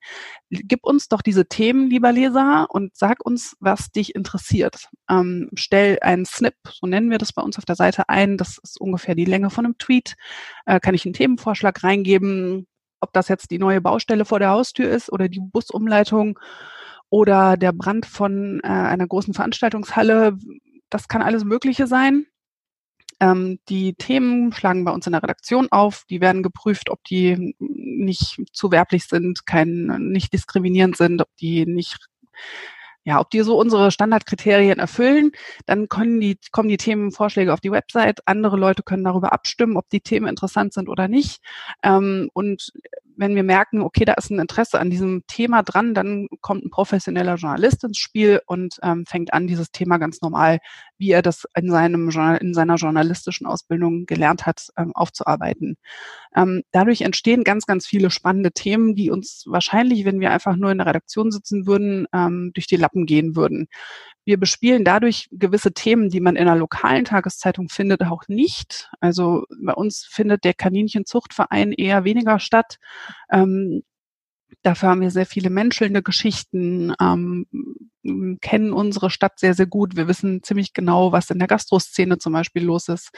Gib 0.51 0.85
uns 0.85 1.09
doch 1.09 1.23
diese 1.23 1.47
Themen, 1.47 1.89
lieber 1.89 2.13
Leser, 2.13 2.67
und 2.71 2.95
sag 2.95 3.25
uns, 3.25 3.57
was 3.59 3.91
dich 3.97 4.15
interessiert. 4.15 4.89
Ähm, 5.11 5.51
stell 5.55 5.99
einen 6.01 6.27
Snip, 6.27 6.55
so 6.71 6.87
nennen 6.87 7.11
wir 7.11 7.19
das 7.19 7.33
bei 7.33 7.43
uns 7.43 7.59
auf 7.59 7.65
der 7.65 7.77
Seite 7.77 8.09
ein. 8.09 8.37
Das 8.37 8.59
ist 8.59 8.81
ungefähr 8.81 9.15
die 9.15 9.25
Länge 9.25 9.51
von 9.51 9.65
einem 9.65 9.79
Tweet. 9.79 10.17
Äh, 10.67 10.81
kann 10.81 10.95
ich 10.95 11.05
einen 11.05 11.15
Themenvorschlag 11.15 11.83
reingeben, 11.83 12.67
ob 13.01 13.13
das 13.13 13.29
jetzt 13.29 13.51
die 13.51 13.59
neue 13.59 13.81
Baustelle 13.81 14.25
vor 14.25 14.39
der 14.39 14.51
Haustür 14.51 14.91
ist 14.91 15.13
oder 15.13 15.29
die 15.29 15.41
Busumleitung 15.41 16.39
oder 17.11 17.57
der 17.57 17.73
Brand 17.73 18.07
von 18.07 18.61
äh, 18.65 18.69
einer 18.69 19.07
großen 19.07 19.35
Veranstaltungshalle. 19.35 20.37
Das 20.91 21.09
kann 21.09 21.23
alles 21.23 21.45
Mögliche 21.45 21.87
sein. 21.87 22.27
Ähm, 23.21 23.59
die 23.69 23.95
Themen 23.95 24.53
schlagen 24.53 24.85
bei 24.85 24.93
uns 24.93 25.07
in 25.07 25.13
der 25.13 25.23
Redaktion 25.23 25.69
auf. 25.71 26.05
Die 26.11 26.21
werden 26.21 26.43
geprüft, 26.43 26.91
ob 26.91 27.03
die 27.05 27.55
nicht 27.59 28.43
zu 28.53 28.71
werblich 28.71 29.05
sind, 29.05 29.47
kein, 29.47 29.87
nicht 30.11 30.33
diskriminierend 30.33 30.97
sind, 30.97 31.21
ob 31.21 31.29
die 31.37 31.67
nicht 31.67 32.09
ja, 33.05 33.21
ob 33.21 33.31
die 33.31 33.43
so 33.43 33.59
unsere 33.59 33.91
Standardkriterien 33.91 34.79
erfüllen, 34.79 35.33
dann 35.67 35.89
können 35.89 36.21
die, 36.21 36.39
kommen 36.53 36.69
die 36.69 36.79
Themenvorschläge 36.79 37.53
auf 37.53 37.61
die 37.61 37.71
Website. 37.71 38.21
Andere 38.27 38.57
Leute 38.57 38.83
können 38.83 39.05
darüber 39.05 39.33
abstimmen, 39.33 39.77
ob 39.77 39.89
die 39.91 40.01
Themen 40.01 40.27
interessant 40.27 40.73
sind 40.73 40.89
oder 40.89 41.07
nicht. 41.07 41.41
Ähm, 41.83 42.31
und 42.33 42.73
wenn 43.17 43.37
wir 43.37 43.43
merken, 43.43 43.83
okay, 43.83 44.05
da 44.05 44.15
ist 44.15 44.31
ein 44.31 44.41
Interesse 44.41 44.81
an 44.81 44.91
diesem 44.91 45.25
Thema 45.27 45.63
dran, 45.63 45.95
dann 45.95 46.29
kommt 46.41 46.65
ein 46.65 46.71
professioneller 46.71 47.37
Journalist 47.37 47.85
ins 47.85 47.99
Spiel 47.99 48.41
und 48.47 48.79
ähm, 48.83 49.05
fängt 49.07 49.33
an, 49.33 49.47
dieses 49.47 49.71
Thema 49.71 49.99
ganz 49.99 50.21
normal, 50.21 50.59
wie 51.05 51.11
er 51.11 51.21
das 51.21 51.45
in 51.55 51.71
seinem 51.71 52.09
in 52.41 52.55
seiner 52.55 52.77
journalistischen 52.77 53.47
Ausbildung 53.47 54.07
gelernt 54.07 54.47
hat, 54.47 54.69
ähm, 54.79 54.93
aufzuarbeiten. 54.95 55.77
Ähm, 56.35 56.63
dadurch 56.73 57.03
entstehen 57.03 57.45
ganz, 57.45 57.67
ganz 57.67 57.87
viele 57.87 58.11
spannende 58.11 58.53
Themen, 58.53 58.95
die 58.95 59.11
uns 59.11 59.45
wahrscheinlich, 59.47 60.07
wenn 60.07 60.19
wir 60.21 60.31
einfach 60.31 60.57
nur 60.57 60.73
in 60.73 60.79
der 60.79 60.87
Redaktion 60.87 61.31
sitzen 61.31 61.67
würden, 61.67 62.07
ähm, 62.15 62.53
durch 62.55 62.67
die 62.67 62.77
Lappen 62.77 63.05
gehen 63.05 63.37
würden. 63.37 63.69
Wir 64.25 64.41
bespielen 64.41 64.83
dadurch 64.83 65.29
gewisse 65.31 65.75
Themen, 65.75 66.09
die 66.09 66.21
man 66.21 66.37
in 66.37 66.49
einer 66.49 66.57
lokalen 66.57 67.05
Tageszeitung 67.05 67.69
findet, 67.69 68.03
auch 68.05 68.23
nicht. 68.29 68.89
Also 69.01 69.45
bei 69.63 69.75
uns 69.75 70.07
findet 70.11 70.45
der 70.45 70.55
Kaninchenzuchtverein 70.55 71.73
eher 71.73 72.05
weniger 72.05 72.39
statt. 72.39 72.79
Dafür 74.63 74.89
haben 74.89 75.03
wir 75.03 75.11
sehr 75.11 75.27
viele 75.27 75.51
menschelnde 75.51 76.03
Geschichten, 76.03 76.95
ähm, 76.99 77.47
kennen 78.41 78.73
unsere 78.73 79.11
Stadt 79.11 79.39
sehr, 79.39 79.55
sehr 79.55 79.67
gut. 79.67 79.97
Wir 79.97 80.09
wissen 80.09 80.43
ziemlich 80.43 80.73
genau, 80.73 81.13
was 81.13 81.31
in 81.31 81.39
der 81.39 81.49
Gastroszene 81.49 82.19
zum 82.19 82.33
Beispiel 82.33 82.65
los 82.65 82.89
ist, 82.89 83.11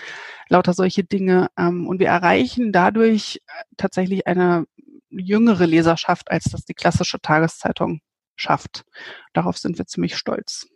lauter 0.48 0.72
solche 0.72 1.04
Dinge. 1.04 1.48
Ähm, 1.58 1.86
und 1.86 1.98
wir 1.98 2.08
erreichen 2.08 2.72
dadurch 2.72 3.40
äh, 3.46 3.64
tatsächlich 3.76 4.26
eine 4.26 4.66
jüngere 5.10 5.66
Leserschaft, 5.66 6.30
als 6.30 6.44
das 6.44 6.64
die 6.64 6.74
klassische 6.74 7.20
Tageszeitung 7.20 8.00
schafft. 8.36 8.84
Darauf 9.32 9.58
sind 9.58 9.78
wir 9.78 9.86
ziemlich 9.86 10.16
stolz. 10.16 10.66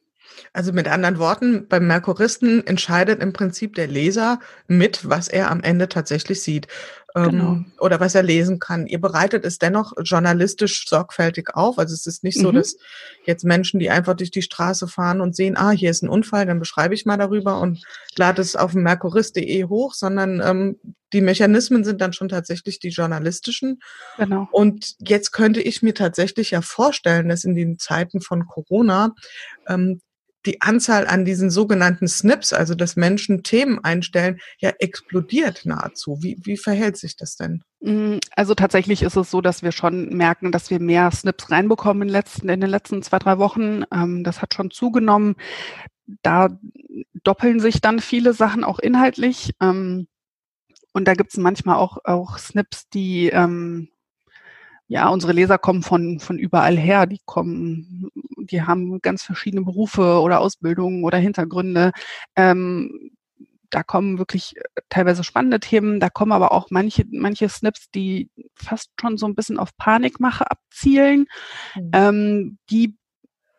Also 0.53 0.73
mit 0.73 0.89
anderen 0.89 1.19
Worten, 1.19 1.67
beim 1.69 1.87
Merkuristen 1.87 2.67
entscheidet 2.67 3.23
im 3.23 3.33
Prinzip 3.33 3.75
der 3.75 3.87
Leser 3.87 4.41
mit, 4.69 5.09
was 5.09 5.29
er 5.29 5.51
am 5.51 5.63
Ende 5.63 5.89
tatsächlich 5.89 6.43
sieht 6.43 6.69
ähm, 7.17 7.31
genau. 7.31 7.65
oder 7.79 8.01
was 8.01 8.15
er 8.15 8.23
lesen 8.23 8.59
kann. 8.59 8.87
Ihr 8.87 9.01
bereitet 9.01 9.45
es 9.45 9.59
dennoch 9.59 9.93
journalistisch 10.03 10.89
sorgfältig 10.89 11.55
auf. 11.55 11.79
Also 11.79 11.95
es 11.95 12.07
ist 12.07 12.25
nicht 12.25 12.39
mhm. 12.39 12.43
so, 12.43 12.53
dass 12.53 12.77
jetzt 13.25 13.45
Menschen, 13.45 13.81
die 13.81 13.91
einfach 13.91 14.15
durch 14.15 14.31
die 14.31 14.43
Straße 14.43 14.89
fahren 14.89 15.21
und 15.21 15.35
sehen, 15.35 15.57
ah, 15.57 15.71
hier 15.71 15.91
ist 15.91 16.03
ein 16.03 16.09
Unfall, 16.09 16.47
dann 16.47 16.59
beschreibe 16.59 16.95
ich 16.95 17.07
mal 17.07 17.17
darüber 17.17 17.61
und 17.61 17.83
lade 18.17 18.41
es 18.43 18.57
auf 18.57 18.75
merkurist.de 18.75 19.65
hoch, 19.65 19.95
sondern 19.95 20.41
ähm, 20.41 20.77
die 21.13 21.21
Mechanismen 21.21 21.83
sind 21.83 22.01
dann 22.01 22.13
schon 22.13 22.29
tatsächlich 22.29 22.79
die 22.79 22.91
journalistischen. 22.91 23.81
Genau. 24.17 24.49
Und 24.53 24.95
jetzt 25.01 25.33
könnte 25.33 25.61
ich 25.61 25.83
mir 25.83 25.95
tatsächlich 25.95 26.53
ja 26.53 26.63
vorstellen, 26.63 27.29
dass 27.29 27.45
in 27.45 27.57
den 27.57 27.79
Zeiten 27.79 28.21
von 28.21 28.47
Corona 28.47 29.15
ähm, 29.67 30.01
die 30.47 30.63
Anzahl 30.63 31.07
an 31.07 31.25
diesen 31.25 31.51
sogenannten 31.51 32.09
Snips, 32.09 32.53
also 32.53 32.75
dass 32.75 32.97
Menschen 32.97 33.43
Themen 33.43 33.79
einstellen, 33.85 34.41
ja 34.59 34.71
explodiert 34.79 35.67
nahezu. 35.67 36.19
Wie, 36.23 36.39
wie 36.43 36.57
verhält 36.57 36.97
sich 36.97 37.17
das 37.17 37.37
denn? 37.37 37.63
Mm, 37.81 38.19
also 38.35 38.55
tatsächlich 38.55 39.03
ist 39.03 39.17
es 39.17 39.31
so, 39.31 39.41
dass 39.41 39.63
wir 39.63 39.73
schon 39.73 40.09
merken, 40.17 40.53
dass 40.53 40.71
wir 40.71 40.81
mehr 40.81 41.11
Snips 41.11 41.51
reinbekommen 41.51 42.09
in, 42.09 42.09
letzten, 42.09 42.49
in 42.49 42.61
den 42.61 42.71
letzten 42.71 43.03
zwei, 43.03 43.19
drei 43.19 43.39
Wochen. 43.39 43.85
Ähm, 43.93 44.25
das 44.25 44.41
hat 44.41 44.55
schon 44.55 44.71
zugenommen. 44.71 45.37
Da 46.23 46.49
doppeln 47.23 47.61
sich 47.61 47.81
dann 47.81 48.01
viele 48.01 48.33
Sachen 48.33 48.65
auch 48.65 48.79
inhaltlich. 48.79 49.53
Ähm, 49.61 50.09
und 50.93 51.07
da 51.07 51.15
gibt 51.15 51.33
es 51.33 51.39
manchmal 51.39 51.77
auch, 51.77 51.99
auch 52.05 52.39
Snips, 52.39 52.89
die 52.89 53.29
ähm, 53.29 53.91
ja, 54.91 55.09
unsere 55.09 55.33
Leser 55.33 55.57
kommen 55.57 55.83
von, 55.83 56.19
von 56.19 56.37
überall 56.37 56.77
her. 56.77 57.07
Die 57.07 57.21
kommen, 57.25 58.11
die 58.39 58.63
haben 58.63 59.01
ganz 59.01 59.23
verschiedene 59.23 59.63
Berufe 59.63 60.21
oder 60.21 60.41
Ausbildungen 60.41 61.05
oder 61.05 61.17
Hintergründe. 61.17 61.93
Ähm, 62.35 63.13
da 63.71 63.85
kommen 63.85 64.19
wirklich 64.19 64.57
äh, 64.57 64.63
teilweise 64.89 65.23
spannende 65.23 65.61
Themen. 65.61 66.01
Da 66.01 66.11
kommen 66.11 66.33
aber 66.33 66.51
auch 66.51 66.71
manche, 66.71 67.05
manche 67.13 67.49
Snips, 67.49 67.93
die 67.93 68.31
fast 68.57 68.91
schon 69.01 69.17
so 69.17 69.27
ein 69.27 69.37
bisschen 69.37 69.61
auf 69.61 69.77
Panikmache 69.77 70.51
abzielen. 70.51 71.27
Mhm. 71.77 71.91
Ähm, 71.93 72.59
die 72.69 72.97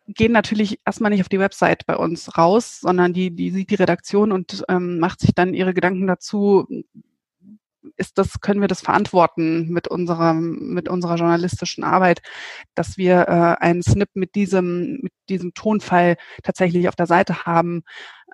gehen 0.08 0.32
natürlich 0.32 0.80
erstmal 0.84 1.12
nicht 1.12 1.22
auf 1.22 1.30
die 1.30 1.38
Website 1.38 1.86
bei 1.86 1.96
uns 1.96 2.36
raus, 2.36 2.78
sondern 2.78 3.14
die, 3.14 3.34
die 3.34 3.50
sieht 3.52 3.70
die 3.70 3.76
Redaktion 3.76 4.32
und 4.32 4.66
ähm, 4.68 4.98
macht 4.98 5.20
sich 5.20 5.30
dann 5.34 5.54
ihre 5.54 5.72
Gedanken 5.72 6.06
dazu, 6.06 6.66
ist 7.96 8.18
das, 8.18 8.40
können 8.40 8.60
wir 8.60 8.68
das 8.68 8.80
verantworten 8.80 9.68
mit 9.68 9.88
unserer, 9.88 10.34
mit 10.34 10.88
unserer 10.88 11.16
journalistischen 11.16 11.84
Arbeit, 11.84 12.22
dass 12.74 12.96
wir 12.96 13.28
äh, 13.28 13.62
einen 13.64 13.82
Snip 13.82 14.10
mit 14.14 14.34
diesem, 14.34 15.00
mit 15.02 15.12
diesem 15.28 15.54
Tonfall 15.54 16.16
tatsächlich 16.42 16.88
auf 16.88 16.96
der 16.96 17.06
Seite 17.06 17.44
haben. 17.44 17.82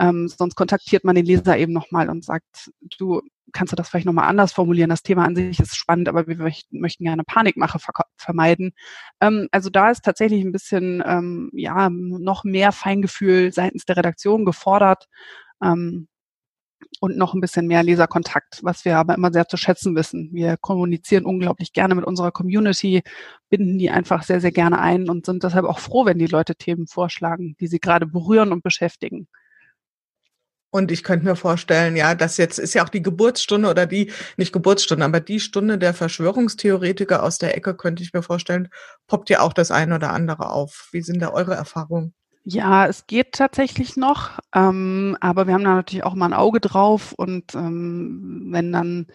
Ähm, 0.01 0.29
sonst 0.29 0.55
kontaktiert 0.55 1.05
man 1.05 1.17
den 1.17 1.27
Leser 1.27 1.59
eben 1.59 1.73
nochmal 1.73 2.09
und 2.09 2.25
sagt, 2.25 2.71
du 2.99 3.23
kannst 3.53 3.73
du 3.73 3.77
das 3.77 3.89
vielleicht 3.89 4.07
nochmal 4.07 4.29
anders 4.29 4.53
formulieren. 4.53 4.91
Das 4.91 5.03
Thema 5.03 5.25
an 5.25 5.37
sich 5.37 5.59
ist 5.61 5.77
spannend, 5.77 6.09
aber 6.09 6.27
wir 6.27 6.37
möchten, 6.37 6.81
möchten 6.81 7.05
gerne 7.05 7.25
Panikmache 7.25 7.79
vermeiden. 8.17 8.73
Ähm, 9.21 9.49
also 9.53 9.71
da 9.71 9.91
ist 9.91 10.05
tatsächlich 10.05 10.45
ein 10.45 10.53
bisschen, 10.53 11.03
ähm, 11.07 11.51
ja, 11.53 11.89
noch 11.91 12.45
mehr 12.45 12.73
Feingefühl 12.73 13.53
seitens 13.53 13.85
der 13.85 13.97
Redaktion 13.97 14.45
gefordert. 14.45 15.07
Ähm, 15.63 16.09
und 17.01 17.17
noch 17.17 17.35
ein 17.35 17.41
bisschen 17.41 17.67
mehr 17.67 17.83
Leserkontakt, 17.83 18.61
was 18.63 18.85
wir 18.85 18.97
aber 18.97 19.15
immer 19.15 19.33
sehr 19.33 19.47
zu 19.49 19.57
schätzen 19.57 19.95
wissen. 19.95 20.31
Wir 20.33 20.57
kommunizieren 20.57 21.25
unglaublich 21.25 21.73
gerne 21.73 21.95
mit 21.95 22.05
unserer 22.05 22.33
Community, 22.33 23.03
binden 23.49 23.79
die 23.79 23.91
einfach 23.91 24.23
sehr, 24.23 24.41
sehr 24.41 24.53
gerne 24.53 24.81
ein 24.81 25.09
und 25.09 25.27
sind 25.27 25.45
deshalb 25.45 25.65
auch 25.67 25.79
froh, 25.79 26.05
wenn 26.07 26.19
die 26.19 26.27
Leute 26.27 26.57
Themen 26.57 26.87
vorschlagen, 26.87 27.57
die 27.61 27.67
sie 27.69 27.81
gerade 27.81 28.07
berühren 28.07 28.53
und 28.53 28.63
beschäftigen. 28.63 29.29
Und 30.71 30.93
ich 30.93 31.03
könnte 31.03 31.25
mir 31.25 31.37
vorstellen, 31.37 31.97
ja, 31.97 32.15
das 32.15 32.37
jetzt 32.37 32.59
ist 32.59 32.75
ja 32.75 32.85
auch 32.85 32.91
die 32.91 33.03
Geburtsstunde 33.03 33.71
oder 33.71 33.87
die, 33.87 34.13
nicht 34.37 34.53
Geburtsstunde, 34.53 35.05
aber 35.05 35.21
die 35.21 35.41
Stunde 35.41 35.79
der 35.79 35.95
Verschwörungstheoretiker 35.95 37.23
aus 37.23 37.39
der 37.39 37.57
Ecke, 37.57 37.75
könnte 37.75 38.03
ich 38.03 38.13
mir 38.13 38.23
vorstellen, 38.23 38.69
poppt 39.07 39.31
ja 39.31 39.41
auch 39.41 39.55
das 39.55 39.71
eine 39.71 39.95
oder 39.95 40.13
andere 40.13 40.51
auf. 40.51 40.89
Wie 40.93 41.01
sind 41.01 41.21
da 41.21 41.31
eure 41.31 41.55
Erfahrungen? 41.55 42.13
Ja, 42.51 42.87
es 42.87 43.07
geht 43.07 43.33
tatsächlich 43.33 43.99
noch, 43.99 44.39
ähm, 44.55 45.19
aber 45.21 45.47
wir 45.47 45.53
haben 45.53 45.65
da 45.65 45.75
natürlich 45.75 46.05
auch 46.05 46.15
mal 46.15 46.25
ein 46.27 46.33
Auge 46.33 46.61
drauf 46.61 47.13
und 47.13 47.55
ähm, 47.55 48.47
wenn 48.51 48.73
dann, 48.73 49.07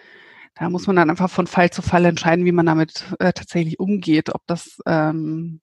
da 0.54 0.70
muss 0.70 0.86
man 0.86 0.98
dann 0.98 1.10
einfach 1.10 1.32
von 1.32 1.48
Fall 1.48 1.72
zu 1.72 1.82
Fall 1.82 2.06
entscheiden, 2.06 2.46
wie 2.46 2.52
man 2.52 2.68
damit 2.68 3.06
äh, 3.18 3.34
tatsächlich 3.34 3.80
umgeht, 3.80 4.30
ob 4.36 4.44
das 4.46 4.78
ähm, 4.86 5.62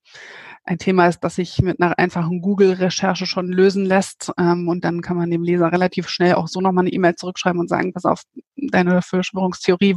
ein 0.65 0.79
Thema 0.79 1.07
ist, 1.07 1.21
das 1.21 1.37
sich 1.37 1.63
mit 1.63 1.81
einer 1.81 1.97
einfachen 1.97 2.41
Google-Recherche 2.41 3.27
schon 3.27 3.53
lösen 3.53 3.85
lässt 3.87 4.33
ähm, 4.37 4.67
und 4.69 4.85
dann 4.85 5.01
kann 5.01 5.17
man 5.17 5.31
dem 5.31 5.45
Leser 5.45 5.71
relativ 5.71 6.09
schnell 6.09 6.35
auch 6.35 6.49
so 6.49 6.61
nochmal 6.61 6.83
eine 6.87 6.93
E-Mail 6.93 7.15
zurückschreiben 7.15 7.61
und 7.61 7.69
sagen, 7.69 7.93
pass 7.93 8.05
auf, 8.05 8.25
deine 8.57 9.01
Verschwörungstheorie 9.01 9.95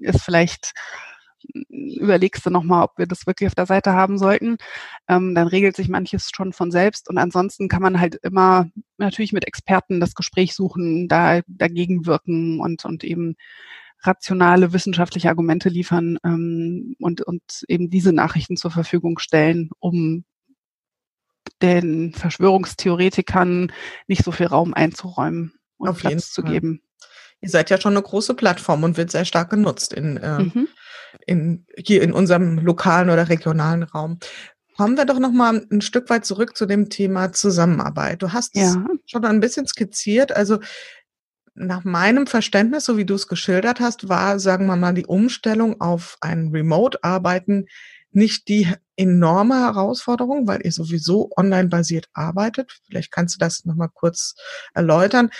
ist 0.00 0.22
vielleicht 0.22 0.72
überlegst 1.68 2.44
du 2.44 2.50
nochmal, 2.50 2.84
ob 2.84 2.98
wir 2.98 3.06
das 3.06 3.26
wirklich 3.26 3.48
auf 3.48 3.54
der 3.54 3.66
Seite 3.66 3.92
haben 3.92 4.18
sollten. 4.18 4.56
Ähm, 5.08 5.34
dann 5.34 5.46
regelt 5.46 5.76
sich 5.76 5.88
manches 5.88 6.30
schon 6.34 6.52
von 6.52 6.70
selbst. 6.70 7.08
Und 7.08 7.18
ansonsten 7.18 7.68
kann 7.68 7.82
man 7.82 8.00
halt 8.00 8.16
immer 8.22 8.68
natürlich 8.98 9.32
mit 9.32 9.46
Experten 9.46 10.00
das 10.00 10.14
Gespräch 10.14 10.54
suchen, 10.54 11.08
da 11.08 11.40
dagegen 11.46 12.06
wirken 12.06 12.60
und, 12.60 12.84
und 12.84 13.04
eben 13.04 13.36
rationale 14.00 14.72
wissenschaftliche 14.72 15.28
Argumente 15.28 15.68
liefern 15.68 16.18
ähm, 16.24 16.96
und, 16.98 17.22
und 17.22 17.42
eben 17.68 17.88
diese 17.88 18.12
Nachrichten 18.12 18.56
zur 18.56 18.70
Verfügung 18.70 19.18
stellen, 19.18 19.70
um 19.78 20.24
den 21.60 22.12
Verschwörungstheoretikern 22.12 23.72
nicht 24.08 24.24
so 24.24 24.32
viel 24.32 24.46
Raum 24.46 24.74
einzuräumen 24.74 25.54
und 25.76 25.88
Auf 25.88 25.98
Platz 25.98 26.32
zu 26.32 26.42
geben. 26.42 26.82
Ihr 27.40 27.48
seid 27.48 27.70
ja 27.70 27.80
schon 27.80 27.94
eine 27.94 28.02
große 28.02 28.34
Plattform 28.34 28.82
und 28.84 28.96
wird 28.96 29.10
sehr 29.10 29.24
stark 29.24 29.50
genutzt 29.50 29.92
in, 29.92 30.16
äh, 30.16 30.40
mhm 30.40 30.68
in, 31.26 31.66
hier 31.76 32.02
in 32.02 32.12
unserem 32.12 32.58
lokalen 32.58 33.10
oder 33.10 33.28
regionalen 33.28 33.82
Raum. 33.82 34.18
Kommen 34.76 34.96
wir 34.96 35.04
doch 35.04 35.18
noch 35.18 35.32
mal 35.32 35.66
ein 35.70 35.80
Stück 35.80 36.08
weit 36.10 36.24
zurück 36.24 36.56
zu 36.56 36.66
dem 36.66 36.88
Thema 36.88 37.32
Zusammenarbeit. 37.32 38.22
Du 38.22 38.32
hast 38.32 38.56
ja. 38.56 38.64
es 38.64 38.76
schon 39.06 39.24
ein 39.24 39.40
bisschen 39.40 39.66
skizziert. 39.66 40.34
Also 40.34 40.60
nach 41.54 41.84
meinem 41.84 42.26
Verständnis, 42.26 42.86
so 42.86 42.96
wie 42.96 43.04
du 43.04 43.14
es 43.14 43.28
geschildert 43.28 43.80
hast, 43.80 44.08
war, 44.08 44.38
sagen 44.38 44.66
wir 44.66 44.76
mal, 44.76 44.94
die 44.94 45.06
Umstellung 45.06 45.80
auf 45.80 46.16
ein 46.20 46.48
Remote-Arbeiten 46.48 47.66
nicht 48.12 48.48
die 48.48 48.70
enorme 48.96 49.60
Herausforderung, 49.60 50.46
weil 50.46 50.60
ihr 50.64 50.72
sowieso 50.72 51.30
online 51.36 51.68
basiert 51.68 52.08
arbeitet. 52.12 52.80
Vielleicht 52.86 53.10
kannst 53.10 53.34
du 53.34 53.38
das 53.38 53.64
noch 53.64 53.74
mal 53.74 53.88
kurz 53.88 54.34
erläutern. 54.74 55.30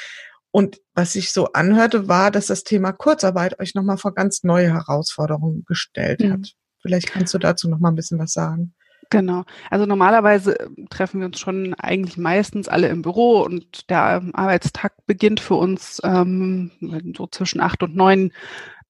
Und 0.52 0.80
was 0.94 1.14
sich 1.14 1.32
so 1.32 1.46
anhörte, 1.54 2.08
war, 2.08 2.30
dass 2.30 2.46
das 2.46 2.62
Thema 2.62 2.92
Kurzarbeit 2.92 3.58
euch 3.58 3.74
nochmal 3.74 3.96
vor 3.96 4.14
ganz 4.14 4.44
neue 4.44 4.72
Herausforderungen 4.72 5.64
gestellt 5.66 6.20
mhm. 6.20 6.32
hat. 6.32 6.52
Vielleicht 6.82 7.08
kannst 7.10 7.32
du 7.32 7.38
dazu 7.38 7.68
nochmal 7.68 7.92
ein 7.92 7.96
bisschen 7.96 8.18
was 8.18 8.32
sagen. 8.32 8.74
Genau. 9.08 9.44
Also 9.70 9.86
normalerweise 9.86 10.58
äh, 10.58 10.68
treffen 10.90 11.20
wir 11.20 11.26
uns 11.26 11.38
schon 11.38 11.74
eigentlich 11.74 12.16
meistens 12.16 12.68
alle 12.68 12.88
im 12.88 13.02
Büro 13.02 13.42
und 13.42 13.90
der 13.90 14.22
Arbeitstag 14.32 14.94
beginnt 15.06 15.40
für 15.40 15.54
uns 15.54 16.00
ähm, 16.04 16.70
so 17.16 17.26
zwischen 17.26 17.60
acht 17.60 17.82
und 17.82 17.94
neun. 17.94 18.32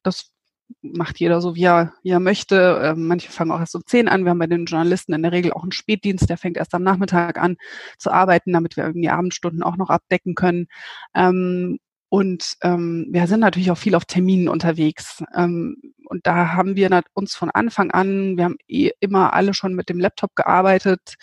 Das 0.03 0.32
macht 0.81 1.21
jeder 1.21 1.41
so, 1.41 1.55
wie 1.55 1.65
er, 1.65 1.95
wie 2.03 2.11
er 2.11 2.21
möchte. 2.21 2.81
Ähm, 2.83 3.07
manche 3.07 3.31
fangen 3.31 3.51
auch 3.53 3.61
erst 3.61 3.75
um 3.75 3.83
zehn 3.87 4.09
an. 4.09 4.25
Wir 4.25 4.31
haben 4.31 4.39
bei 4.39 4.47
den 4.47 4.67
Journalisten 4.67 5.13
in 5.13 5.23
der 5.23 5.33
Regel 5.33 5.53
auch 5.53 5.63
einen 5.63 5.73
Spätdienst, 5.73 6.29
der 6.31 6.39
fängt 6.39 6.57
erst 6.57 6.75
am 6.75 6.83
Nachmittag 6.83 7.39
an 7.39 7.57
zu 7.99 8.11
arbeiten, 8.11 8.53
damit 8.53 8.77
wir 8.77 8.85
irgendwie 8.85 9.11
Abendstunden 9.11 9.63
auch 9.63 9.77
noch 9.77 9.91
abdecken 9.91 10.35
können. 10.35 10.67
Ähm, 11.15 11.79
und 12.09 12.57
ähm, 12.63 13.07
wir 13.11 13.27
sind 13.27 13.41
natürlich 13.41 13.71
auch 13.71 13.79
viel 13.79 13.95
auf 13.95 14.05
Terminen 14.05 14.49
unterwegs. 14.49 15.25
Und 15.35 15.81
da 16.25 16.53
haben 16.53 16.77
wir 16.77 17.03
uns 17.15 17.35
von 17.35 17.49
Anfang 17.49 17.91
an, 17.91 18.37
wir 18.37 18.45
haben 18.45 18.59
eh 18.69 18.91
immer 19.01 19.33
alle 19.33 19.55
schon 19.55 19.73
mit 19.75 19.89
dem 19.89 19.99
Laptop 19.99 20.37
gearbeitet. 20.37 21.15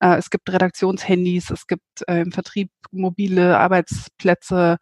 Äh, 0.00 0.16
es 0.16 0.28
gibt 0.28 0.52
Redaktionshandys, 0.52 1.50
es 1.50 1.66
gibt 1.66 1.82
äh, 2.08 2.20
im 2.20 2.30
Vertrieb 2.30 2.70
mobile 2.90 3.58
Arbeitsplätze. 3.58 4.76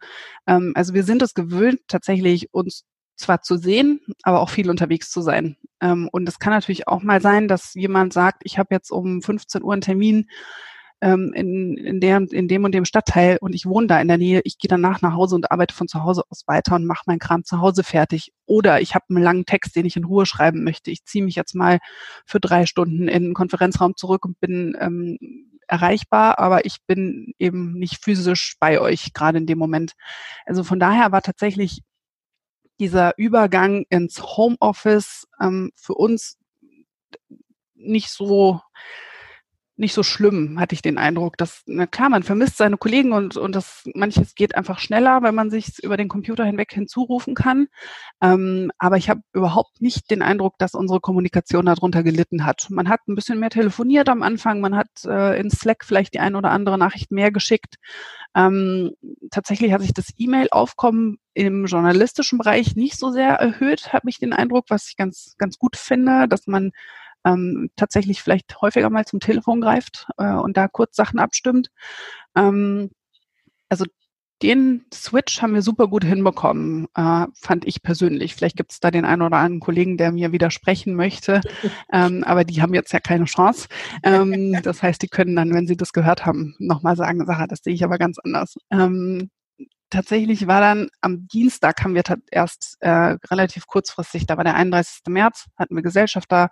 Also 0.45 0.93
wir 0.93 1.03
sind 1.03 1.21
es 1.21 1.33
gewöhnt, 1.33 1.79
tatsächlich 1.87 2.53
uns 2.53 2.83
zwar 3.15 3.41
zu 3.41 3.57
sehen, 3.57 3.99
aber 4.23 4.41
auch 4.41 4.49
viel 4.49 4.69
unterwegs 4.69 5.09
zu 5.09 5.21
sein. 5.21 5.57
Ähm, 5.81 6.09
und 6.11 6.27
es 6.27 6.39
kann 6.39 6.53
natürlich 6.53 6.87
auch 6.87 7.03
mal 7.03 7.21
sein, 7.21 7.47
dass 7.47 7.73
jemand 7.73 8.13
sagt, 8.13 8.41
ich 8.43 8.57
habe 8.57 8.73
jetzt 8.73 8.91
um 8.91 9.21
15 9.21 9.63
Uhr 9.63 9.73
einen 9.73 9.81
Termin, 9.81 10.27
ähm, 11.03 11.33
in, 11.35 11.75
in, 11.75 11.99
der, 11.99 12.21
in 12.31 12.47
dem 12.47 12.63
und 12.63 12.73
dem 12.73 12.85
Stadtteil 12.85 13.37
und 13.41 13.53
ich 13.53 13.65
wohne 13.65 13.87
da 13.87 13.99
in 13.99 14.07
der 14.07 14.17
Nähe, 14.17 14.41
ich 14.45 14.57
gehe 14.57 14.69
danach 14.69 15.01
nach 15.01 15.13
Hause 15.13 15.35
und 15.35 15.51
arbeite 15.51 15.75
von 15.75 15.89
zu 15.89 16.03
Hause 16.03 16.23
aus 16.29 16.43
weiter 16.47 16.75
und 16.75 16.85
mache 16.85 17.03
meinen 17.07 17.19
Kram 17.19 17.43
zu 17.43 17.59
Hause 17.59 17.83
fertig. 17.83 18.31
Oder 18.45 18.79
ich 18.79 18.95
habe 18.95 19.05
einen 19.09 19.21
langen 19.21 19.45
Text, 19.45 19.75
den 19.75 19.85
ich 19.85 19.97
in 19.97 20.05
Ruhe 20.05 20.25
schreiben 20.25 20.63
möchte. 20.63 20.91
Ich 20.91 21.03
ziehe 21.03 21.23
mich 21.23 21.35
jetzt 21.35 21.55
mal 21.55 21.79
für 22.25 22.39
drei 22.39 22.65
Stunden 22.65 23.09
in 23.09 23.23
den 23.23 23.33
Konferenzraum 23.33 23.97
zurück 23.97 24.23
und 24.23 24.39
bin 24.39 24.77
ähm, 24.79 25.17
erreichbar, 25.67 26.39
aber 26.39 26.65
ich 26.65 26.77
bin 26.87 27.33
eben 27.37 27.73
nicht 27.73 28.01
physisch 28.01 28.55
bei 28.61 28.79
euch 28.79 29.11
gerade 29.13 29.39
in 29.39 29.45
dem 29.45 29.57
Moment. 29.57 29.93
Also 30.45 30.63
von 30.63 30.79
daher 30.79 31.11
war 31.11 31.21
tatsächlich 31.21 31.81
dieser 32.79 33.17
Übergang 33.17 33.85
ins 33.89 34.21
Homeoffice 34.21 35.27
ähm, 35.39 35.71
für 35.75 35.93
uns 35.93 36.37
nicht 37.75 38.09
so 38.09 38.61
nicht 39.75 39.93
so 39.93 40.03
schlimm, 40.03 40.59
hatte 40.59 40.75
ich 40.75 40.81
den 40.83 40.97
Eindruck. 40.97 41.37
Dass, 41.37 41.63
na 41.65 41.87
klar, 41.87 42.09
man 42.09 42.23
vermisst 42.23 42.57
seine 42.57 42.77
Kollegen 42.77 43.11
und, 43.11 43.37
und 43.37 43.55
das 43.55 43.83
manches 43.95 44.35
geht 44.35 44.55
einfach 44.55 44.79
schneller, 44.79 45.23
weil 45.23 45.31
man 45.31 45.49
sich 45.49 45.83
über 45.83 45.97
den 45.97 46.09
Computer 46.09 46.45
hinweg 46.45 46.71
hinzurufen 46.71 47.33
kann. 47.33 47.67
Ähm, 48.21 48.71
aber 48.77 48.97
ich 48.97 49.09
habe 49.09 49.21
überhaupt 49.33 49.81
nicht 49.81 50.11
den 50.11 50.21
Eindruck, 50.21 50.57
dass 50.59 50.75
unsere 50.75 50.99
Kommunikation 50.99 51.65
darunter 51.65 52.03
gelitten 52.03 52.45
hat. 52.45 52.67
Man 52.69 52.87
hat 52.87 53.01
ein 53.07 53.15
bisschen 53.15 53.39
mehr 53.39 53.49
telefoniert 53.49 54.09
am 54.09 54.21
Anfang, 54.21 54.61
man 54.61 54.75
hat 54.75 54.89
äh, 55.05 55.39
in 55.39 55.49
Slack 55.49 55.83
vielleicht 55.85 56.13
die 56.13 56.19
ein 56.19 56.35
oder 56.35 56.51
andere 56.51 56.77
Nachricht 56.77 57.11
mehr 57.11 57.31
geschickt. 57.31 57.75
Ähm, 58.35 58.91
tatsächlich 59.31 59.73
hat 59.73 59.81
sich 59.81 59.93
das 59.93 60.09
E-Mail-Aufkommen 60.17 61.17
im 61.33 61.65
journalistischen 61.65 62.37
Bereich 62.37 62.75
nicht 62.75 62.97
so 62.97 63.11
sehr 63.11 63.29
erhöht, 63.29 63.93
habe 63.93 64.09
ich 64.09 64.19
den 64.19 64.33
Eindruck, 64.33 64.65
was 64.69 64.89
ich 64.89 64.97
ganz, 64.97 65.35
ganz 65.37 65.57
gut 65.57 65.75
finde, 65.77 66.27
dass 66.27 66.47
man 66.47 66.71
ähm, 67.25 67.69
tatsächlich 67.75 68.21
vielleicht 68.21 68.61
häufiger 68.61 68.89
mal 68.89 69.05
zum 69.05 69.19
Telefon 69.19 69.61
greift 69.61 70.07
äh, 70.17 70.33
und 70.33 70.57
da 70.57 70.67
kurz 70.67 70.95
Sachen 70.95 71.19
abstimmt. 71.19 71.69
Ähm, 72.35 72.91
also 73.69 73.85
den 74.41 74.85
Switch 74.93 75.41
haben 75.41 75.53
wir 75.53 75.61
super 75.61 75.87
gut 75.87 76.03
hinbekommen, 76.03 76.87
äh, 76.95 77.27
fand 77.33 77.65
ich 77.65 77.81
persönlich. 77.81 78.35
Vielleicht 78.35 78.57
gibt 78.57 78.73
es 78.73 78.81
da 78.81 78.91
den 78.91 79.05
einen 79.05 79.21
oder 79.21 79.37
anderen 79.37 79.61
Kollegen, 79.61 79.97
der 79.97 80.11
mir 80.11 80.33
widersprechen 80.33 80.95
möchte, 80.95 81.39
ähm, 81.93 82.23
aber 82.25 82.43
die 82.43 82.61
haben 82.61 82.73
jetzt 82.73 82.91
ja 82.91 82.99
keine 82.99 83.25
Chance. 83.25 83.69
Ähm, 84.03 84.53
das 84.63 84.83
heißt, 84.83 85.01
die 85.01 85.07
können 85.07 85.35
dann, 85.35 85.53
wenn 85.53 85.67
sie 85.67 85.77
das 85.77 85.93
gehört 85.93 86.25
haben, 86.25 86.55
nochmal 86.59 86.97
sagen, 86.97 87.25
Sache, 87.25 87.47
das 87.47 87.59
sehe 87.63 87.73
ich 87.73 87.83
aber 87.85 87.97
ganz 87.97 88.19
anders. 88.19 88.55
Ähm, 88.69 89.29
tatsächlich 89.93 90.47
war 90.47 90.59
dann 90.59 90.89
am 91.01 91.27
Dienstag 91.27 91.83
haben 91.83 91.95
wir 91.95 92.03
erst 92.31 92.77
äh, 92.81 93.17
relativ 93.29 93.67
kurzfristig, 93.67 94.25
da 94.25 94.37
war 94.37 94.43
der 94.43 94.55
31. 94.55 95.03
März, 95.07 95.45
hatten 95.57 95.75
wir 95.75 95.83
Gesellschafter 95.83 96.49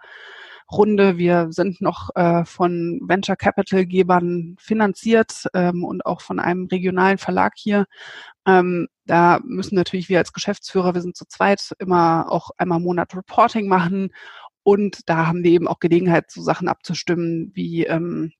Runde. 0.72 1.18
Wir 1.18 1.48
sind 1.50 1.82
noch 1.82 2.10
äh, 2.16 2.46
von 2.46 3.02
Venture 3.04 3.36
Capital 3.36 3.86
Gebern 3.86 4.56
finanziert 4.58 5.46
ähm, 5.54 5.84
und 5.84 6.06
auch 6.06 6.22
von 6.22 6.40
einem 6.40 6.68
regionalen 6.68 7.18
Verlag 7.18 7.54
hier. 7.58 7.86
Ähm, 8.48 8.88
da 9.06 9.40
müssen 9.44 9.76
natürlich 9.76 10.08
wir 10.08 10.20
als 10.20 10.34
Geschäftsführer, 10.34 10.94
wir 10.94 11.02
sind 11.02 11.18
zu 11.18 11.26
zweit, 11.26 11.74
immer 11.80 12.32
auch 12.32 12.52
einmal 12.58 12.78
im 12.78 12.86
Monat 12.86 13.16
Reporting 13.16 13.68
machen. 13.68 14.12
Und 14.64 15.10
da 15.10 15.28
haben 15.28 15.44
wir 15.44 15.52
eben 15.52 15.68
auch 15.68 15.80
Gelegenheit, 15.80 16.32
so 16.32 16.42
Sachen 16.42 16.68
abzustimmen 16.68 17.52
wie 17.54 17.86
ähm, 17.86 18.32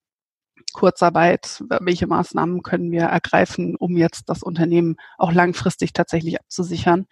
Kurzarbeit, 0.72 1.64
welche 1.82 2.08
Maßnahmen 2.08 2.64
können 2.64 2.92
wir 2.92 3.04
ergreifen, 3.04 3.76
um 3.76 3.98
jetzt 3.98 4.30
das 4.30 4.44
Unternehmen 4.44 4.96
auch 5.18 5.32
langfristig 5.32 5.94
tatsächlich 5.94 6.40
abzusichern. 6.40 7.08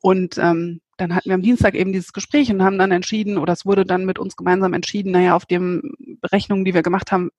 Und 0.00 0.38
ähm, 0.38 0.80
dann 0.96 1.14
hatten 1.14 1.28
wir 1.28 1.34
am 1.34 1.42
Dienstag 1.42 1.74
eben 1.74 1.92
dieses 1.92 2.12
Gespräch 2.12 2.50
und 2.50 2.62
haben 2.62 2.78
dann 2.78 2.92
entschieden, 2.92 3.38
oder 3.38 3.52
es 3.52 3.66
wurde 3.66 3.84
dann 3.84 4.06
mit 4.06 4.18
uns 4.18 4.36
gemeinsam 4.36 4.72
entschieden, 4.72 5.12
naja, 5.12 5.36
auf 5.36 5.46
den 5.46 5.82
Berechnungen, 6.20 6.64
die 6.64 6.74
wir 6.74 6.82
gemacht 6.82 7.12
haben, 7.12 7.30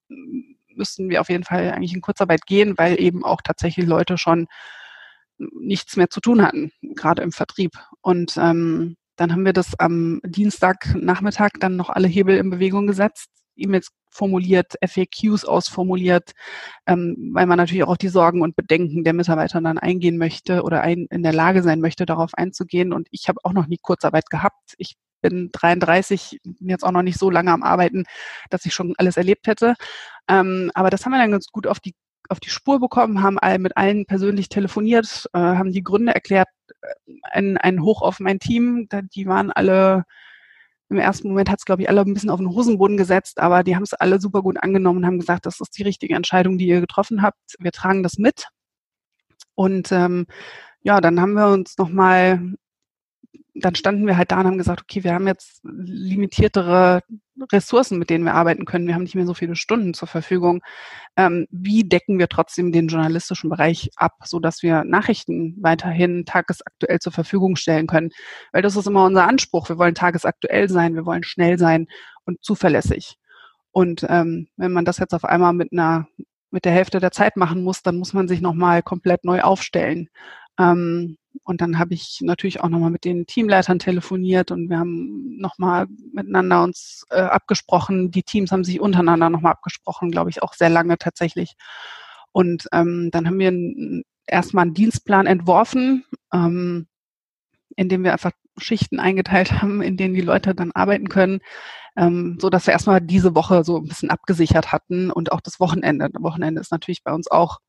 müssten 0.75 1.09
wir 1.09 1.21
auf 1.21 1.29
jeden 1.29 1.43
Fall 1.43 1.71
eigentlich 1.71 1.93
in 1.93 2.01
Kurzarbeit 2.01 2.45
gehen, 2.45 2.77
weil 2.77 3.01
eben 3.01 3.25
auch 3.25 3.41
tatsächlich 3.43 3.87
Leute 3.87 4.17
schon 4.17 4.47
nichts 5.37 5.97
mehr 5.97 6.09
zu 6.09 6.21
tun 6.21 6.41
hatten, 6.41 6.71
gerade 6.81 7.21
im 7.21 7.31
Vertrieb. 7.31 7.71
Und 8.01 8.37
ähm, 8.37 8.95
dann 9.15 9.31
haben 9.31 9.45
wir 9.45 9.53
das 9.53 9.77
am 9.79 10.21
Dienstagnachmittag 10.23 11.51
dann 11.59 11.75
noch 11.75 11.89
alle 11.89 12.07
Hebel 12.07 12.37
in 12.37 12.49
Bewegung 12.49 12.87
gesetzt, 12.87 13.29
E-Mails 13.57 13.89
formuliert, 14.11 14.75
FAQs 14.85 15.45
ausformuliert, 15.45 16.31
ähm, 16.87 17.31
weil 17.33 17.45
man 17.45 17.57
natürlich 17.57 17.83
auch 17.83 17.97
die 17.97 18.07
Sorgen 18.07 18.41
und 18.41 18.55
Bedenken 18.55 19.03
der 19.03 19.13
Mitarbeiter 19.13 19.61
dann 19.61 19.77
eingehen 19.77 20.17
möchte 20.17 20.63
oder 20.63 20.81
ein, 20.81 21.07
in 21.09 21.23
der 21.23 21.33
Lage 21.33 21.63
sein 21.63 21.79
möchte, 21.79 22.05
darauf 22.05 22.33
einzugehen. 22.33 22.93
Und 22.93 23.07
ich 23.11 23.29
habe 23.29 23.39
auch 23.43 23.53
noch 23.53 23.67
nie 23.67 23.77
Kurzarbeit 23.77 24.29
gehabt. 24.29 24.73
Ich 24.77 24.95
bin 25.21 25.49
33, 25.51 26.39
bin 26.43 26.69
jetzt 26.69 26.83
auch 26.83 26.91
noch 26.91 27.01
nicht 27.01 27.19
so 27.19 27.29
lange 27.29 27.51
am 27.51 27.63
Arbeiten, 27.63 28.05
dass 28.49 28.65
ich 28.65 28.73
schon 28.73 28.93
alles 28.97 29.17
erlebt 29.17 29.47
hätte. 29.47 29.75
Ähm, 30.27 30.71
aber 30.73 30.89
das 30.89 31.05
haben 31.05 31.11
wir 31.11 31.19
dann 31.19 31.31
ganz 31.31 31.47
gut 31.47 31.67
auf 31.67 31.79
die 31.79 31.93
auf 32.29 32.39
die 32.41 32.49
Spur 32.49 32.79
bekommen, 32.81 33.21
haben 33.21 33.39
all, 33.39 33.57
mit 33.57 33.77
allen 33.77 34.05
persönlich 34.05 34.49
telefoniert, 34.49 35.29
äh, 35.33 35.39
haben 35.39 35.71
die 35.71 35.83
Gründe 35.83 36.13
erklärt, 36.13 36.49
äh, 36.81 37.13
ein, 37.31 37.57
ein 37.57 37.81
Hoch 37.81 38.01
auf 38.01 38.19
mein 38.19 38.39
Team, 38.39 38.89
die 39.15 39.27
waren 39.27 39.49
alle 39.51 40.03
im 40.89 40.97
ersten 40.97 41.29
Moment 41.29 41.49
hat 41.49 41.59
es, 41.59 41.65
glaube 41.65 41.81
ich, 41.81 41.89
alle 41.89 42.01
ein 42.01 42.13
bisschen 42.13 42.29
auf 42.29 42.39
den 42.39 42.49
Hosenboden 42.49 42.97
gesetzt, 42.97 43.39
aber 43.39 43.63
die 43.63 43.75
haben 43.75 43.83
es 43.83 43.93
alle 43.93 44.21
super 44.21 44.41
gut 44.41 44.57
angenommen 44.61 44.99
und 44.99 45.05
haben 45.05 45.19
gesagt, 45.19 45.45
das 45.45 45.59
ist 45.59 45.77
die 45.77 45.83
richtige 45.83 46.15
Entscheidung, 46.15 46.57
die 46.57 46.67
ihr 46.67 46.81
getroffen 46.81 47.21
habt. 47.21 47.55
Wir 47.59 47.71
tragen 47.71 48.03
das 48.03 48.17
mit. 48.17 48.47
Und 49.55 49.91
ähm, 49.91 50.27
ja, 50.81 51.01
dann 51.01 51.19
haben 51.19 51.33
wir 51.33 51.47
uns 51.47 51.77
nochmal 51.77 52.55
dann 53.61 53.75
standen 53.75 54.05
wir 54.05 54.17
halt 54.17 54.31
da 54.31 54.39
und 54.39 54.47
haben 54.47 54.57
gesagt, 54.57 54.81
okay, 54.81 55.03
wir 55.03 55.13
haben 55.13 55.27
jetzt 55.27 55.61
limitiertere 55.63 57.01
Ressourcen, 57.51 57.99
mit 57.99 58.09
denen 58.09 58.23
wir 58.23 58.33
arbeiten 58.33 58.65
können. 58.65 58.87
Wir 58.87 58.95
haben 58.95 59.03
nicht 59.03 59.15
mehr 59.15 59.25
so 59.25 59.33
viele 59.33 59.55
Stunden 59.55 59.93
zur 59.93 60.07
Verfügung. 60.07 60.61
Ähm, 61.15 61.47
wie 61.51 61.83
decken 61.83 62.19
wir 62.19 62.27
trotzdem 62.27 62.71
den 62.71 62.87
journalistischen 62.87 63.49
Bereich 63.49 63.89
ab, 63.95 64.13
so 64.25 64.39
dass 64.39 64.63
wir 64.63 64.83
Nachrichten 64.83 65.55
weiterhin 65.61 66.25
tagesaktuell 66.25 66.99
zur 66.99 67.11
Verfügung 67.11 67.55
stellen 67.55 67.87
können? 67.87 68.09
Weil 68.51 68.61
das 68.61 68.75
ist 68.75 68.87
immer 68.87 69.05
unser 69.05 69.27
Anspruch. 69.27 69.69
Wir 69.69 69.77
wollen 69.77 69.95
tagesaktuell 69.95 70.69
sein, 70.69 70.95
wir 70.95 71.05
wollen 71.05 71.23
schnell 71.23 71.57
sein 71.57 71.87
und 72.25 72.43
zuverlässig. 72.43 73.17
Und 73.71 74.05
ähm, 74.09 74.47
wenn 74.57 74.71
man 74.71 74.85
das 74.85 74.97
jetzt 74.97 75.13
auf 75.13 75.25
einmal 75.25 75.53
mit 75.53 75.71
einer 75.71 76.07
mit 76.49 76.65
der 76.65 76.71
Hälfte 76.71 76.99
der 76.99 77.11
Zeit 77.11 77.35
machen 77.35 77.63
muss, 77.63 77.83
dann 77.83 77.97
muss 77.97 78.13
man 78.13 78.27
sich 78.27 78.41
nochmal 78.41 78.81
komplett 78.81 79.25
neu 79.25 79.41
aufstellen. 79.41 80.09
Ähm, 80.59 81.17
und 81.43 81.61
dann 81.61 81.79
habe 81.79 81.93
ich 81.93 82.19
natürlich 82.21 82.61
auch 82.61 82.69
nochmal 82.69 82.91
mit 82.91 83.05
den 83.05 83.25
Teamleitern 83.25 83.79
telefoniert 83.79 84.51
und 84.51 84.69
wir 84.69 84.79
haben 84.79 85.37
nochmal 85.37 85.87
miteinander 86.13 86.63
uns 86.63 87.05
äh, 87.09 87.21
abgesprochen. 87.21 88.11
Die 88.11 88.23
Teams 88.23 88.51
haben 88.51 88.63
sich 88.63 88.79
untereinander 88.79 89.29
nochmal 89.29 89.53
abgesprochen, 89.53 90.11
glaube 90.11 90.29
ich, 90.29 90.43
auch 90.43 90.53
sehr 90.53 90.69
lange 90.69 90.97
tatsächlich. 90.97 91.55
Und 92.31 92.67
ähm, 92.71 93.09
dann 93.11 93.27
haben 93.27 93.39
wir 93.39 94.03
erstmal 94.27 94.63
einen 94.63 94.73
Dienstplan 94.73 95.25
entworfen, 95.25 96.05
ähm, 96.33 96.87
in 97.75 97.89
dem 97.89 98.03
wir 98.03 98.13
einfach 98.13 98.31
Schichten 98.57 98.99
eingeteilt 98.99 99.61
haben, 99.61 99.81
in 99.81 99.97
denen 99.97 100.13
die 100.13 100.21
Leute 100.21 100.55
dann 100.55 100.71
arbeiten 100.71 101.09
können, 101.09 101.39
ähm, 101.95 102.37
so 102.39 102.49
dass 102.49 102.67
wir 102.67 102.73
erstmal 102.73 103.01
diese 103.01 103.35
Woche 103.35 103.63
so 103.63 103.77
ein 103.77 103.87
bisschen 103.87 104.09
abgesichert 104.09 104.71
hatten 104.71 105.11
und 105.11 105.31
auch 105.31 105.41
das 105.41 105.59
Wochenende. 105.59 106.09
Das 106.11 106.21
Wochenende 106.23 106.61
ist 106.61 106.71
natürlich 106.71 107.03
bei 107.03 107.13
uns 107.13 107.29
auch 107.29 107.59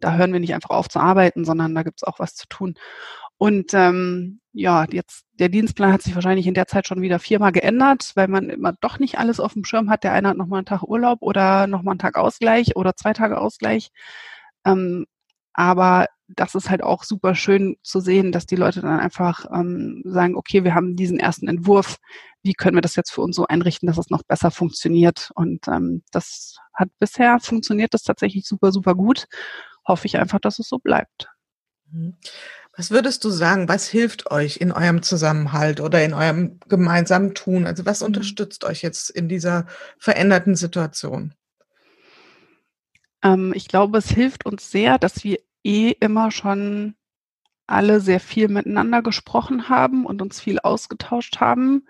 da 0.00 0.14
hören 0.14 0.32
wir 0.32 0.40
nicht 0.40 0.54
einfach 0.54 0.70
auf 0.70 0.88
zu 0.88 0.98
arbeiten, 1.00 1.44
sondern 1.44 1.74
da 1.74 1.82
gibt 1.82 2.00
es 2.00 2.04
auch 2.06 2.18
was 2.18 2.34
zu 2.34 2.46
tun. 2.48 2.74
Und 3.38 3.72
ähm, 3.72 4.40
ja, 4.52 4.84
jetzt 4.90 5.24
der 5.32 5.48
Dienstplan 5.48 5.94
hat 5.94 6.02
sich 6.02 6.14
wahrscheinlich 6.14 6.46
in 6.46 6.52
der 6.52 6.66
Zeit 6.66 6.86
schon 6.86 7.00
wieder 7.00 7.18
viermal 7.18 7.52
geändert, 7.52 8.12
weil 8.14 8.28
man 8.28 8.50
immer 8.50 8.74
doch 8.80 8.98
nicht 8.98 9.18
alles 9.18 9.40
auf 9.40 9.54
dem 9.54 9.64
Schirm 9.64 9.88
hat. 9.88 10.04
Der 10.04 10.12
eine 10.12 10.28
hat 10.28 10.36
nochmal 10.36 10.58
einen 10.58 10.66
Tag 10.66 10.82
Urlaub 10.82 11.22
oder 11.22 11.66
nochmal 11.66 11.92
einen 11.92 12.00
Tag 12.00 12.16
Ausgleich 12.18 12.76
oder 12.76 12.94
zwei 12.96 13.14
Tage 13.14 13.40
Ausgleich. 13.40 13.92
Ähm, 14.66 15.06
aber 15.54 16.06
das 16.28 16.54
ist 16.54 16.70
halt 16.70 16.82
auch 16.82 17.02
super 17.04 17.34
schön 17.34 17.76
zu 17.82 18.00
sehen, 18.00 18.30
dass 18.32 18.46
die 18.46 18.56
Leute 18.56 18.82
dann 18.82 19.00
einfach 19.00 19.46
ähm, 19.52 20.02
sagen, 20.04 20.36
okay, 20.36 20.62
wir 20.64 20.74
haben 20.74 20.96
diesen 20.96 21.18
ersten 21.18 21.48
Entwurf, 21.48 21.96
wie 22.42 22.52
können 22.52 22.76
wir 22.76 22.82
das 22.82 22.96
jetzt 22.96 23.10
für 23.10 23.22
uns 23.22 23.36
so 23.36 23.46
einrichten, 23.46 23.86
dass 23.86 23.98
es 23.98 24.10
noch 24.10 24.22
besser 24.22 24.50
funktioniert? 24.50 25.30
Und 25.34 25.66
ähm, 25.68 26.02
das 26.12 26.56
hat 26.74 26.90
bisher 26.98 27.38
funktioniert 27.40 27.94
das 27.94 28.02
tatsächlich 28.02 28.46
super, 28.46 28.70
super 28.70 28.94
gut 28.94 29.26
hoffe 29.86 30.06
ich 30.06 30.18
einfach, 30.18 30.40
dass 30.40 30.58
es 30.58 30.68
so 30.68 30.78
bleibt. 30.78 31.28
Mhm. 31.90 32.16
Was 32.76 32.90
würdest 32.90 33.24
du 33.24 33.30
sagen, 33.30 33.68
was 33.68 33.88
hilft 33.88 34.30
euch 34.30 34.58
in 34.58 34.72
eurem 34.72 35.02
Zusammenhalt 35.02 35.80
oder 35.80 36.02
in 36.04 36.14
eurem 36.14 36.60
gemeinsamen 36.68 37.34
Tun? 37.34 37.66
Also 37.66 37.84
was 37.84 38.00
mhm. 38.00 38.06
unterstützt 38.06 38.64
euch 38.64 38.82
jetzt 38.82 39.10
in 39.10 39.28
dieser 39.28 39.66
veränderten 39.98 40.54
Situation? 40.54 41.34
Ähm, 43.22 43.52
ich 43.54 43.68
glaube, 43.68 43.98
es 43.98 44.10
hilft 44.10 44.46
uns 44.46 44.70
sehr, 44.70 44.98
dass 44.98 45.24
wir 45.24 45.38
eh 45.64 45.90
immer 45.90 46.30
schon 46.30 46.94
alle 47.66 48.00
sehr 48.00 48.20
viel 48.20 48.48
miteinander 48.48 49.02
gesprochen 49.02 49.68
haben 49.68 50.06
und 50.06 50.22
uns 50.22 50.40
viel 50.40 50.58
ausgetauscht 50.58 51.38
haben 51.38 51.86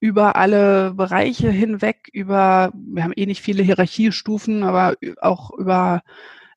über 0.00 0.36
alle 0.36 0.94
Bereiche 0.94 1.50
hinweg, 1.50 2.08
über, 2.12 2.72
wir 2.74 3.04
haben 3.04 3.12
eh 3.14 3.26
nicht 3.26 3.42
viele 3.42 3.62
Hierarchiestufen, 3.62 4.62
aber 4.62 4.96
auch 5.20 5.50
über 5.50 6.02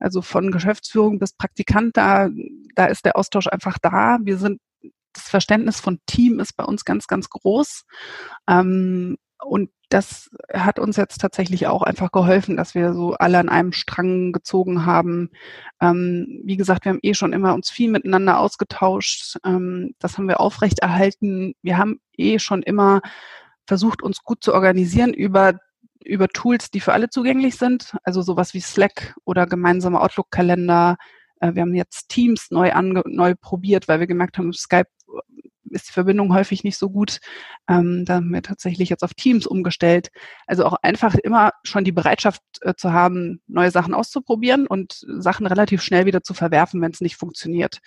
also 0.04 0.22
von 0.22 0.52
Geschäftsführung 0.52 1.20
bis 1.20 1.34
Praktikant, 1.34 1.96
da, 1.98 2.30
da 2.76 2.86
ist 2.86 3.06
der 3.06 3.18
Austausch 3.18 3.48
einfach 3.48 3.78
da. 3.82 4.18
Wir 4.22 4.38
sind, 4.38 4.60
das 5.14 5.30
Verständnis 5.30 5.80
von 5.80 6.00
Team 6.06 6.40
ist 6.40 6.58
bei 6.58 6.66
uns 6.66 6.86
ganz, 6.86 7.08
ganz 7.08 7.30
groß. 7.30 7.86
Ähm, 8.48 9.18
und 9.44 9.70
das 9.90 10.30
hat 10.52 10.80
uns 10.80 10.98
jetzt 10.98 11.22
tatsächlich 11.22 11.68
auch 11.68 11.84
einfach 11.84 12.12
geholfen, 12.12 12.58
dass 12.58 12.74
wir 12.74 12.94
so 12.94 13.14
alle 13.14 13.38
an 13.38 13.50
einem 13.50 13.74
Strang 13.74 14.32
gezogen 14.32 14.86
haben. 14.86 15.30
Ähm, 15.80 16.42
wie 16.44 16.58
gesagt, 16.58 16.86
wir 16.86 16.92
haben 16.92 17.00
eh 17.04 17.14
schon 17.14 17.32
immer 17.32 17.54
uns 17.54 17.70
viel 17.70 17.92
miteinander 17.92 18.40
ausgetauscht. 18.40 19.38
Ähm, 19.46 19.94
das 20.00 20.18
haben 20.18 20.28
wir 20.28 20.40
aufrechterhalten. 20.40 21.54
Wir 21.62 21.78
haben 21.78 22.00
eh 22.18 22.40
schon 22.40 22.64
immer 22.64 23.02
versucht, 23.68 24.02
uns 24.02 24.24
gut 24.24 24.44
zu 24.44 24.54
organisieren 24.54 25.14
über 25.14 25.60
über 26.06 26.28
Tools, 26.28 26.72
die 26.72 26.80
für 26.80 26.94
alle 26.94 27.10
zugänglich 27.10 27.58
sind, 27.58 27.96
also 28.04 28.22
sowas 28.22 28.54
wie 28.54 28.62
Slack 28.62 29.16
oder 29.26 29.46
gemeinsame 29.48 30.02
Outlook-Kalender. 30.02 30.98
Äh, 31.40 31.56
wir 31.56 31.62
haben 31.62 31.76
jetzt 31.76 32.10
Teams 32.10 32.52
neu, 32.52 32.72
ange 32.74 33.04
neu 33.06 33.36
probiert, 33.40 33.88
weil 33.88 34.00
wir 34.00 34.08
gemerkt 34.08 34.38
haben, 34.38 34.54
Skype 34.54 34.88
ist 35.74 35.90
die 35.90 35.94
Verbindung 35.94 36.34
häufig 36.34 36.64
nicht 36.64 36.78
so 36.78 36.90
gut. 36.90 37.20
Ähm, 37.68 38.06
da 38.06 38.16
haben 38.16 38.32
wir 38.32 38.42
tatsächlich 38.42 38.90
jetzt 38.90 39.04
auf 39.04 39.14
Teams 39.14 39.46
umgestellt. 39.46 40.10
Also 40.48 40.66
auch 40.66 40.76
einfach 40.82 41.16
immer 41.16 41.52
schon 41.64 41.84
die 41.84 41.92
Bereitschaft 41.92 42.42
äh, 42.62 42.74
zu 42.76 42.94
haben, 42.94 43.42
neue 43.48 43.72
Sachen 43.72 43.94
auszuprobieren 43.94 44.68
und 44.68 45.04
Sachen 45.18 45.46
relativ 45.46 45.82
schnell 45.82 46.06
wieder 46.06 46.24
zu 46.24 46.34
verwerfen, 46.34 46.82
wenn 46.82 46.92
es 46.92 47.02
nicht 47.02 47.18
funktioniert. 47.18 47.80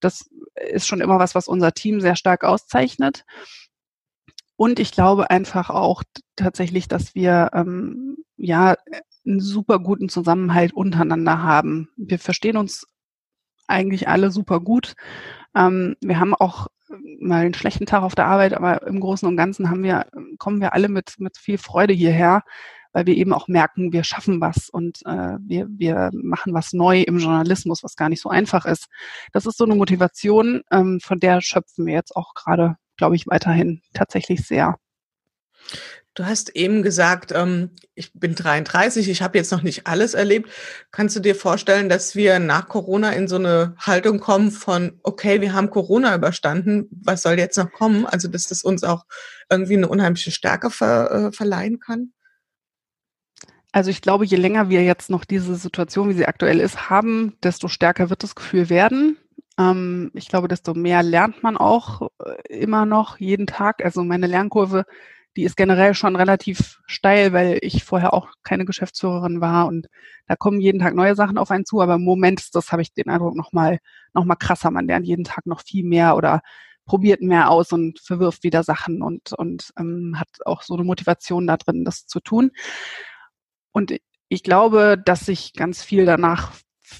Das 0.00 0.28
ist 0.54 0.86
schon 0.86 1.00
immer 1.00 1.18
was, 1.18 1.34
was 1.34 1.48
unser 1.48 1.72
Team 1.72 2.00
sehr 2.00 2.16
stark 2.16 2.44
auszeichnet. 2.44 3.24
Und 4.58 4.80
ich 4.80 4.90
glaube 4.90 5.30
einfach 5.30 5.70
auch 5.70 6.02
tatsächlich, 6.34 6.88
dass 6.88 7.14
wir 7.14 7.50
ähm, 7.54 8.16
ja 8.36 8.74
einen 9.24 9.38
super 9.38 9.78
guten 9.78 10.08
Zusammenhalt 10.08 10.72
untereinander 10.72 11.40
haben. 11.40 11.90
Wir 11.96 12.18
verstehen 12.18 12.56
uns 12.56 12.84
eigentlich 13.68 14.08
alle 14.08 14.32
super 14.32 14.58
gut. 14.58 14.94
Ähm, 15.54 15.94
wir 16.00 16.18
haben 16.18 16.34
auch 16.34 16.66
mal 17.20 17.44
einen 17.44 17.54
schlechten 17.54 17.86
Tag 17.86 18.02
auf 18.02 18.16
der 18.16 18.26
Arbeit, 18.26 18.52
aber 18.52 18.84
im 18.84 18.98
Großen 18.98 19.28
und 19.28 19.36
Ganzen 19.36 19.70
haben 19.70 19.84
wir, 19.84 20.06
kommen 20.38 20.60
wir 20.60 20.72
alle 20.72 20.88
mit, 20.88 21.14
mit 21.18 21.38
viel 21.38 21.58
Freude 21.58 21.92
hierher, 21.92 22.42
weil 22.92 23.06
wir 23.06 23.16
eben 23.16 23.32
auch 23.32 23.46
merken, 23.46 23.92
wir 23.92 24.02
schaffen 24.02 24.40
was 24.40 24.70
und 24.70 25.06
äh, 25.06 25.36
wir, 25.38 25.68
wir 25.70 26.10
machen 26.12 26.52
was 26.52 26.72
neu 26.72 27.02
im 27.02 27.18
Journalismus, 27.18 27.84
was 27.84 27.94
gar 27.94 28.08
nicht 28.08 28.22
so 28.22 28.28
einfach 28.28 28.66
ist. 28.66 28.88
Das 29.32 29.46
ist 29.46 29.56
so 29.56 29.64
eine 29.66 29.76
Motivation, 29.76 30.62
ähm, 30.72 30.98
von 31.00 31.20
der 31.20 31.42
schöpfen 31.42 31.86
wir 31.86 31.94
jetzt 31.94 32.16
auch 32.16 32.34
gerade, 32.34 32.74
glaube 32.98 33.16
ich, 33.16 33.26
weiterhin 33.26 33.80
tatsächlich 33.94 34.46
sehr. 34.46 34.76
Du 36.14 36.26
hast 36.26 36.56
eben 36.56 36.82
gesagt, 36.82 37.30
ähm, 37.32 37.70
ich 37.94 38.12
bin 38.12 38.34
33, 38.34 39.08
ich 39.08 39.22
habe 39.22 39.38
jetzt 39.38 39.52
noch 39.52 39.62
nicht 39.62 39.86
alles 39.86 40.14
erlebt. 40.14 40.50
Kannst 40.90 41.14
du 41.14 41.20
dir 41.20 41.36
vorstellen, 41.36 41.88
dass 41.88 42.16
wir 42.16 42.40
nach 42.40 42.66
Corona 42.66 43.12
in 43.12 43.28
so 43.28 43.36
eine 43.36 43.76
Haltung 43.78 44.18
kommen 44.18 44.50
von, 44.50 44.98
okay, 45.04 45.40
wir 45.40 45.52
haben 45.52 45.70
Corona 45.70 46.16
überstanden, 46.16 46.88
was 46.90 47.22
soll 47.22 47.38
jetzt 47.38 47.56
noch 47.56 47.70
kommen? 47.70 48.04
Also, 48.04 48.26
dass 48.26 48.48
das 48.48 48.64
uns 48.64 48.82
auch 48.82 49.04
irgendwie 49.48 49.76
eine 49.76 49.88
unheimliche 49.88 50.32
Stärke 50.32 50.70
ver, 50.70 51.10
äh, 51.28 51.32
verleihen 51.32 51.78
kann? 51.78 52.12
Also 53.70 53.90
ich 53.90 54.02
glaube, 54.02 54.24
je 54.24 54.38
länger 54.38 54.70
wir 54.70 54.82
jetzt 54.82 55.10
noch 55.10 55.24
diese 55.24 55.54
Situation, 55.54 56.08
wie 56.08 56.14
sie 56.14 56.26
aktuell 56.26 56.58
ist, 56.58 56.90
haben, 56.90 57.36
desto 57.44 57.68
stärker 57.68 58.10
wird 58.10 58.24
das 58.24 58.34
Gefühl 58.34 58.70
werden. 58.70 59.18
Ähm, 59.58 60.10
ich 60.14 60.28
glaube, 60.28 60.48
desto 60.48 60.74
mehr 60.74 61.02
lernt 61.02 61.42
man 61.42 61.56
auch 61.56 62.08
äh, 62.24 62.58
immer 62.58 62.86
noch 62.86 63.18
jeden 63.18 63.46
Tag. 63.46 63.84
Also 63.84 64.04
meine 64.04 64.26
Lernkurve 64.26 64.84
die 65.38 65.44
ist 65.44 65.56
generell 65.56 65.94
schon 65.94 66.16
relativ 66.16 66.80
steil, 66.86 67.32
weil 67.32 67.58
ich 67.62 67.84
vorher 67.84 68.12
auch 68.12 68.28
keine 68.42 68.64
Geschäftsführerin 68.64 69.40
war 69.40 69.68
und 69.68 69.86
da 70.26 70.34
kommen 70.34 70.60
jeden 70.60 70.80
Tag 70.80 70.96
neue 70.96 71.14
Sachen 71.14 71.38
auf 71.38 71.52
einen 71.52 71.64
zu, 71.64 71.80
aber 71.80 71.94
im 71.94 72.02
Moment 72.02 72.56
das, 72.56 72.72
habe 72.72 72.82
ich 72.82 72.92
den 72.92 73.08
Eindruck, 73.08 73.36
nochmal 73.36 73.78
noch 74.14 74.24
mal 74.24 74.34
krasser. 74.34 74.72
Man 74.72 74.88
lernt 74.88 75.06
jeden 75.06 75.22
Tag 75.22 75.46
noch 75.46 75.62
viel 75.62 75.84
mehr 75.84 76.16
oder 76.16 76.40
probiert 76.86 77.22
mehr 77.22 77.50
aus 77.50 77.72
und 77.72 78.00
verwirft 78.00 78.42
wieder 78.42 78.64
Sachen 78.64 79.00
und, 79.00 79.32
und 79.32 79.70
ähm, 79.78 80.16
hat 80.18 80.28
auch 80.44 80.62
so 80.62 80.74
eine 80.74 80.82
Motivation 80.82 81.46
da 81.46 81.56
drin, 81.56 81.84
das 81.84 82.06
zu 82.06 82.18
tun. 82.18 82.50
Und 83.70 83.94
ich 84.28 84.42
glaube, 84.42 85.00
dass 85.02 85.20
sich 85.20 85.52
ganz 85.52 85.84
viel 85.84 86.04
danach 86.04 86.52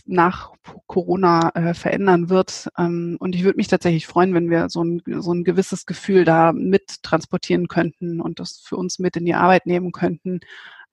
nach 0.07 0.53
Corona 0.87 1.51
äh, 1.55 1.75
verändern 1.75 2.29
wird. 2.29 2.69
Ähm, 2.79 3.17
und 3.21 3.35
ich 3.35 3.45
würde 3.45 3.57
mich 3.57 3.69
tatsächlich 3.69 4.07
freuen, 4.07 4.35
wenn 4.35 4.51
wir 4.51 4.69
so 4.69 4.83
ein, 4.83 5.03
so 5.07 5.33
ein 5.33 5.45
gewisses 5.45 5.87
Gefühl 5.87 6.25
da 6.25 6.53
mit 6.53 7.03
transportieren 7.03 7.69
könnten 7.69 8.21
und 8.21 8.41
das 8.41 8.59
für 8.65 8.77
uns 8.77 8.99
mit 8.99 9.17
in 9.17 9.25
die 9.25 9.35
Arbeit 9.35 9.67
nehmen 9.67 9.93
könnten. 9.93 10.41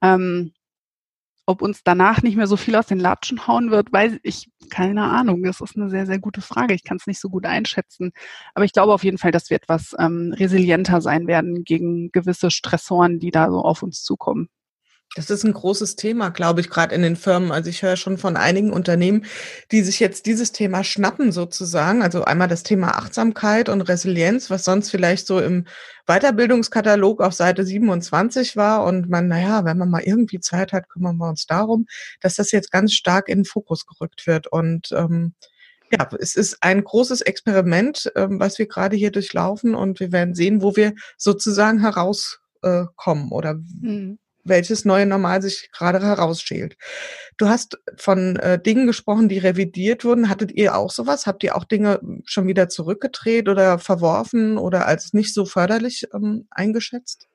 Ähm, 0.02 0.54
ob 1.48 1.62
uns 1.62 1.84
danach 1.84 2.24
nicht 2.24 2.38
mehr 2.38 2.48
so 2.48 2.58
viel 2.58 2.76
aus 2.76 2.88
den 2.88 3.00
Latschen 3.00 3.48
hauen 3.48 3.70
wird, 3.70 3.94
weiß 3.94 4.20
ich 4.24 4.50
keine 4.70 5.04
Ahnung. 5.04 5.44
Das 5.44 5.62
ist 5.62 5.76
eine 5.78 5.90
sehr, 5.90 6.08
sehr 6.08 6.20
gute 6.20 6.42
Frage. 6.42 6.74
Ich 6.74 6.84
kann 6.84 6.98
es 6.98 7.06
nicht 7.08 7.20
so 7.20 7.30
gut 7.30 7.46
einschätzen. 7.46 8.12
Aber 8.56 8.66
ich 8.66 8.74
glaube 8.74 8.94
auf 8.94 9.04
jeden 9.04 9.20
Fall, 9.20 9.32
dass 9.32 9.50
wir 9.50 9.58
etwas 9.58 9.96
ähm, 10.00 10.34
resilienter 10.36 11.02
sein 11.02 11.28
werden 11.28 11.64
gegen 11.64 12.12
gewisse 12.12 12.50
Stressoren, 12.50 13.20
die 13.20 13.32
da 13.32 13.52
so 13.52 13.62
auf 13.62 13.84
uns 13.84 14.02
zukommen. 14.02 14.50
Das 15.16 15.30
ist 15.30 15.46
ein 15.46 15.54
großes 15.54 15.96
Thema, 15.96 16.28
glaube 16.28 16.60
ich, 16.60 16.70
gerade 16.70 16.94
in 16.94 17.02
den 17.02 17.16
Firmen. 17.16 17.54
Also 17.54 17.70
ich 17.70 17.82
höre 17.84 17.96
schon 17.96 18.18
von 18.18 18.36
einigen 18.36 18.74
Unternehmen, 18.74 19.26
die 19.72 19.82
sich 19.82 20.02
jetzt 20.02 20.26
dieses 20.26 20.52
Thema 20.52 20.84
schnappen 20.84 21.32
sozusagen. 21.32 22.04
Also 22.04 22.26
einmal 22.26 22.50
das 22.50 22.64
Thema 22.64 22.98
Achtsamkeit 22.98 23.70
und 23.70 23.82
Resilienz, 23.82 24.50
was 24.50 24.66
sonst 24.66 24.92
vielleicht 24.92 25.26
so 25.26 25.40
im 25.40 25.68
Weiterbildungskatalog 26.06 27.22
auf 27.22 27.34
Seite 27.34 27.64
27 27.64 28.58
war. 28.58 28.84
Und 28.84 29.10
man, 29.10 29.30
naja, 29.30 29.64
wenn 29.64 29.78
man 29.78 29.90
mal 29.90 30.04
irgendwie 30.04 30.42
Zeit 30.42 30.74
hat, 30.74 30.90
kümmern 30.90 31.16
wir 31.16 31.30
uns 31.30 31.46
darum, 31.46 31.86
dass 32.20 32.36
das 32.36 32.52
jetzt 32.52 32.70
ganz 32.70 32.92
stark 32.92 33.30
in 33.30 33.40
den 33.40 33.46
Fokus 33.46 33.86
gerückt 33.86 34.28
wird. 34.28 34.48
Und 34.48 34.92
ähm, 34.92 35.34
ja, 35.92 36.10
es 36.20 36.36
ist 36.36 36.62
ein 36.62 36.84
großes 36.84 37.22
Experiment, 37.22 38.12
ähm, 38.18 38.42
was 38.42 38.60
wir 38.60 38.68
gerade 38.68 38.98
hier 38.98 39.12
durchlaufen 39.12 39.76
und 39.76 40.02
wir 40.02 40.12
werden 40.12 40.36
sehen, 40.36 40.62
wo 40.62 40.76
wir 40.76 40.94
sozusagen 41.16 41.80
herauskommen 41.80 43.30
äh, 43.30 43.34
oder 43.34 43.54
mhm 43.54 44.20
welches 44.46 44.86
neue 44.86 45.06
Normal 45.06 45.42
sich 45.42 45.70
gerade 45.72 46.02
herausschält. 46.02 46.78
Du 47.38 47.50
hast 47.50 47.80
von 47.98 48.38
äh, 48.38 48.62
Dingen 48.62 48.88
gesprochen, 48.88 49.28
die 49.28 49.40
revidiert 49.40 50.06
wurden. 50.06 50.30
Hattet 50.30 50.52
ihr 50.52 50.76
auch 50.76 50.92
sowas? 50.92 51.28
Habt 51.28 51.44
ihr 51.44 51.56
auch 51.56 51.66
Dinge 51.66 52.00
schon 52.24 52.48
wieder 52.48 52.70
zurückgedreht 52.70 53.50
oder 53.50 53.80
verworfen 53.80 54.58
oder 54.58 54.86
als 54.86 55.14
nicht 55.14 55.34
so 55.34 55.46
förderlich 55.46 56.08
ähm, 56.14 56.48
eingeschätzt? 56.52 57.28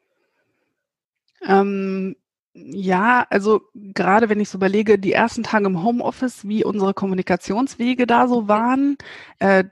Ähm, 1.46 2.16
ja, 2.52 3.26
also 3.30 3.62
gerade 3.74 4.28
wenn 4.28 4.40
ich 4.40 4.48
so 4.48 4.58
überlege, 4.58 4.98
die 4.98 5.12
ersten 5.12 5.42
Tage 5.42 5.66
im 5.66 5.82
Homeoffice, 5.82 6.46
wie 6.46 6.64
unsere 6.64 6.94
Kommunikationswege 6.94 8.06
da 8.06 8.28
so 8.28 8.48
waren, 8.48 8.96
äh, 9.38 9.64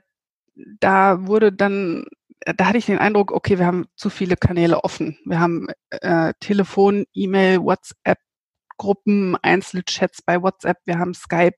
da 0.79 1.27
wurde 1.27 1.51
dann 1.53 2.05
da 2.45 2.65
hatte 2.65 2.77
ich 2.77 2.85
den 2.85 2.99
Eindruck, 2.99 3.31
okay, 3.31 3.59
wir 3.59 3.65
haben 3.65 3.87
zu 3.95 4.09
viele 4.09 4.35
Kanäle 4.35 4.83
offen. 4.83 5.17
Wir 5.25 5.39
haben 5.39 5.67
äh, 5.89 6.33
Telefon, 6.39 7.05
E-Mail, 7.13 7.61
WhatsApp, 7.61 8.19
Gruppen, 8.77 9.35
Einzelchats 9.35 10.21
bei 10.21 10.41
WhatsApp, 10.41 10.77
wir 10.85 10.97
haben 10.99 11.13
Skype 11.13 11.57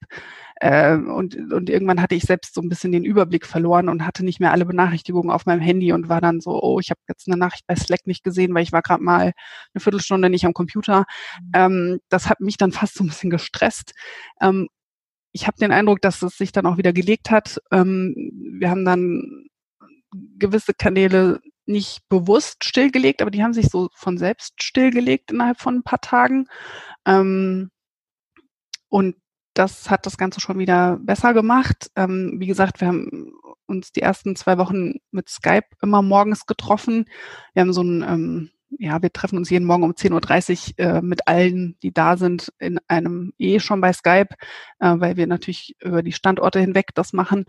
äh, 0.56 0.96
und, 0.96 1.36
und 1.54 1.70
irgendwann 1.70 2.02
hatte 2.02 2.16
ich 2.16 2.24
selbst 2.24 2.56
so 2.56 2.62
ein 2.62 2.68
bisschen 2.68 2.92
den 2.92 3.06
Überblick 3.06 3.46
verloren 3.46 3.90
und 3.90 4.06
hatte 4.06 4.26
nicht 4.26 4.40
mehr 4.40 4.52
alle 4.52 4.66
Benachrichtigungen 4.66 5.30
auf 5.30 5.46
meinem 5.46 5.62
Handy 5.62 5.94
und 5.94 6.10
war 6.10 6.20
dann 6.20 6.42
so, 6.42 6.62
oh, 6.62 6.80
ich 6.80 6.90
habe 6.90 7.00
jetzt 7.08 7.28
eine 7.28 7.38
Nachricht 7.38 7.68
bei 7.68 7.76
Slack 7.76 8.08
nicht 8.08 8.24
gesehen, 8.24 8.54
weil 8.56 8.64
ich 8.64 8.72
war 8.72 8.82
gerade 8.82 9.04
mal 9.04 9.34
eine 9.74 9.82
Viertelstunde 9.82 10.30
nicht 10.32 10.46
am 10.46 10.54
Computer. 10.54 11.06
Mhm. 11.42 11.52
Ähm, 11.54 12.00
das 12.10 12.28
hat 12.28 12.40
mich 12.40 12.58
dann 12.58 12.72
fast 12.72 12.96
so 12.96 13.04
ein 13.04 13.08
bisschen 13.08 13.30
gestresst. 13.30 13.94
Ähm, 14.42 14.68
ich 15.32 15.48
habe 15.48 15.58
den 15.58 15.72
Eindruck, 15.72 16.02
dass 16.02 16.24
es 16.24 16.38
sich 16.38 16.52
dann 16.52 16.66
auch 16.66 16.78
wieder 16.78 16.92
gelegt 16.92 17.30
hat. 17.30 17.62
Ähm, 17.72 18.16
wir 18.60 18.70
haben 18.70 18.84
dann 18.84 19.46
gewisse 20.38 20.74
Kanäle 20.74 21.42
nicht 21.66 22.08
bewusst 22.10 22.64
stillgelegt, 22.66 23.22
aber 23.22 23.32
die 23.32 23.44
haben 23.44 23.54
sich 23.54 23.70
so 23.70 23.90
von 23.94 24.18
selbst 24.18 24.62
stillgelegt 24.62 25.32
innerhalb 25.32 25.60
von 25.60 25.78
ein 25.78 25.84
paar 25.84 26.02
Tagen. 26.02 26.48
Ähm, 27.06 27.72
und 28.90 29.16
das 29.54 29.90
hat 29.90 30.06
das 30.06 30.18
Ganze 30.18 30.40
schon 30.40 30.60
wieder 30.60 30.98
besser 31.02 31.34
gemacht. 31.34 31.92
Ähm, 31.96 32.36
wie 32.38 32.48
gesagt, 32.48 32.82
wir 32.82 32.88
haben 32.88 33.34
uns 33.66 33.92
die 33.92 34.02
ersten 34.02 34.36
zwei 34.36 34.58
Wochen 34.58 34.96
mit 35.12 35.30
Skype 35.30 35.68
immer 35.82 36.02
morgens 36.02 36.46
getroffen. 36.46 37.06
Wir 37.54 37.62
haben 37.62 37.74
so 37.74 37.84
ein 37.84 38.04
ähm, 38.04 38.52
ja, 38.80 39.02
wir 39.02 39.12
treffen 39.12 39.38
uns 39.38 39.50
jeden 39.50 39.66
Morgen 39.66 39.84
um 39.84 39.92
10.30 39.92 40.80
Uhr 40.80 40.86
äh, 40.86 41.02
mit 41.02 41.28
allen, 41.28 41.78
die 41.84 41.94
da 41.94 42.18
sind, 42.18 42.54
in 42.60 42.80
einem 42.88 43.34
eh 43.38 43.60
schon 43.60 43.82
bei 43.82 43.94
Skype, 43.94 44.36
äh, 44.80 44.96
weil 44.98 45.18
wir 45.18 45.28
natürlich 45.28 45.76
über 45.82 46.02
die 46.04 46.14
Standorte 46.14 46.60
hinweg 46.60 46.90
das 46.94 47.14
machen 47.14 47.46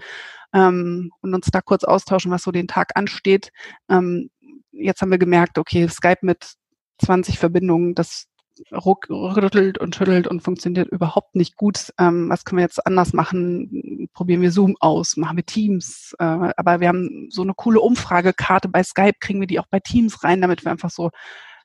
ähm, 0.53 1.11
und 1.21 1.35
uns 1.35 1.47
da 1.51 1.61
kurz 1.61 1.85
austauschen, 1.85 2.31
was 2.31 2.43
so 2.43 2.51
den 2.51 2.69
Tag 2.69 2.93
ansteht. 2.95 3.53
Ähm, 3.89 4.31
jetzt 4.73 5.03
haben 5.03 5.11
wir 5.11 5.19
gemerkt, 5.19 5.59
okay, 5.59 5.89
Skype 5.89 6.21
mit 6.23 6.55
20 6.99 7.39
Verbindungen, 7.39 7.95
das 7.95 8.27
rüttelt 8.71 9.79
und 9.79 9.95
schüttelt 9.95 10.27
und 10.27 10.43
funktioniert 10.43 10.89
überhaupt 10.89 11.35
nicht 11.35 11.57
gut. 11.57 11.93
Ähm, 11.99 12.29
was 12.29 12.45
können 12.45 12.59
wir 12.59 12.65
jetzt 12.65 12.87
anders 12.87 13.13
machen? 13.13 14.09
Probieren 14.13 14.43
wir 14.43 14.53
Zoom 14.53 14.77
aus, 14.81 15.17
machen 15.17 15.37
wir 15.37 15.47
Teams. 15.47 16.15
Äh, 16.19 16.25
aber 16.25 16.81
wir 16.81 16.89
haben 16.89 17.29
so 17.31 17.43
eine 17.43 17.55
coole 17.55 17.81
Umfragekarte 17.81 18.69
bei 18.69 18.83
Skype, 18.83 19.19
kriegen 19.21 19.41
wir 19.41 19.47
die 19.47 19.59
auch 19.59 19.67
bei 19.71 19.81
Teams 19.81 20.23
rein, 20.25 20.41
damit 20.41 20.65
wir 20.65 20.73
einfach 20.73 20.91
so 20.91 21.11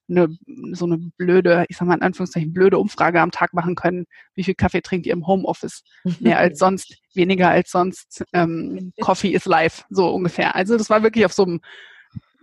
eine, 0.09 0.29
so 0.71 0.85
eine 0.85 0.97
blöde, 1.17 1.65
ich 1.69 1.77
sag 1.77 1.87
mal 1.87 1.95
in 1.95 2.01
Anführungszeichen, 2.01 2.53
blöde 2.53 2.77
Umfrage 2.77 3.21
am 3.21 3.31
Tag 3.31 3.53
machen 3.53 3.75
können. 3.75 4.05
Wie 4.35 4.43
viel 4.43 4.55
Kaffee 4.55 4.81
trinkt 4.81 5.05
ihr 5.05 5.13
im 5.13 5.27
Homeoffice? 5.27 5.83
Mehr 6.19 6.39
als 6.39 6.59
sonst, 6.59 6.97
weniger 7.13 7.49
als 7.49 7.71
sonst. 7.71 8.23
Ähm, 8.33 8.93
Coffee 9.01 9.33
is 9.33 9.45
life, 9.45 9.83
so 9.89 10.09
ungefähr. 10.09 10.55
Also 10.55 10.77
das 10.77 10.89
war 10.89 11.03
wirklich 11.03 11.25
auf 11.25 11.33
so 11.33 11.43
einem 11.43 11.59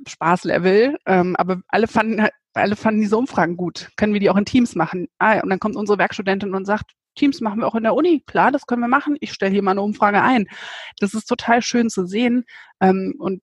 Spaßlevel. 0.07 0.99
Ähm, 1.07 1.37
aber 1.37 1.61
alle 1.69 1.87
fanden, 1.87 2.27
alle 2.55 2.77
fanden 2.77 3.01
diese 3.01 3.17
Umfragen 3.17 3.57
gut. 3.57 3.91
Können 3.97 4.13
wir 4.13 4.21
die 4.21 4.31
auch 4.31 4.37
in 4.37 4.45
Teams 4.45 4.75
machen? 4.75 5.09
Ah, 5.19 5.41
und 5.41 5.51
dann 5.51 5.61
kommt 5.61 5.77
unsere 5.77 5.99
Werkstudentin 5.99 6.55
und 6.55 6.65
sagt, 6.65 6.93
Teams 7.15 7.41
machen 7.41 7.61
wir 7.61 7.67
auch 7.67 7.75
in 7.75 7.85
der 7.85 7.95
Uni. 7.95 8.23
Klar, 8.27 8.53
das 8.53 8.67
können 8.67 8.81
wir 8.81 8.89
machen. 8.89 9.17
Ich 9.21 9.33
stelle 9.33 9.53
hier 9.53 9.63
mal 9.63 9.73
eine 9.73 9.83
Umfrage 9.83 10.23
ein. 10.23 10.49
Das 10.99 11.15
ist 11.15 11.27
total 11.27 11.63
schön 11.63 11.91
zu 11.91 12.07
sehen. 12.07 12.45
Ähm, 12.81 13.15
und 13.19 13.43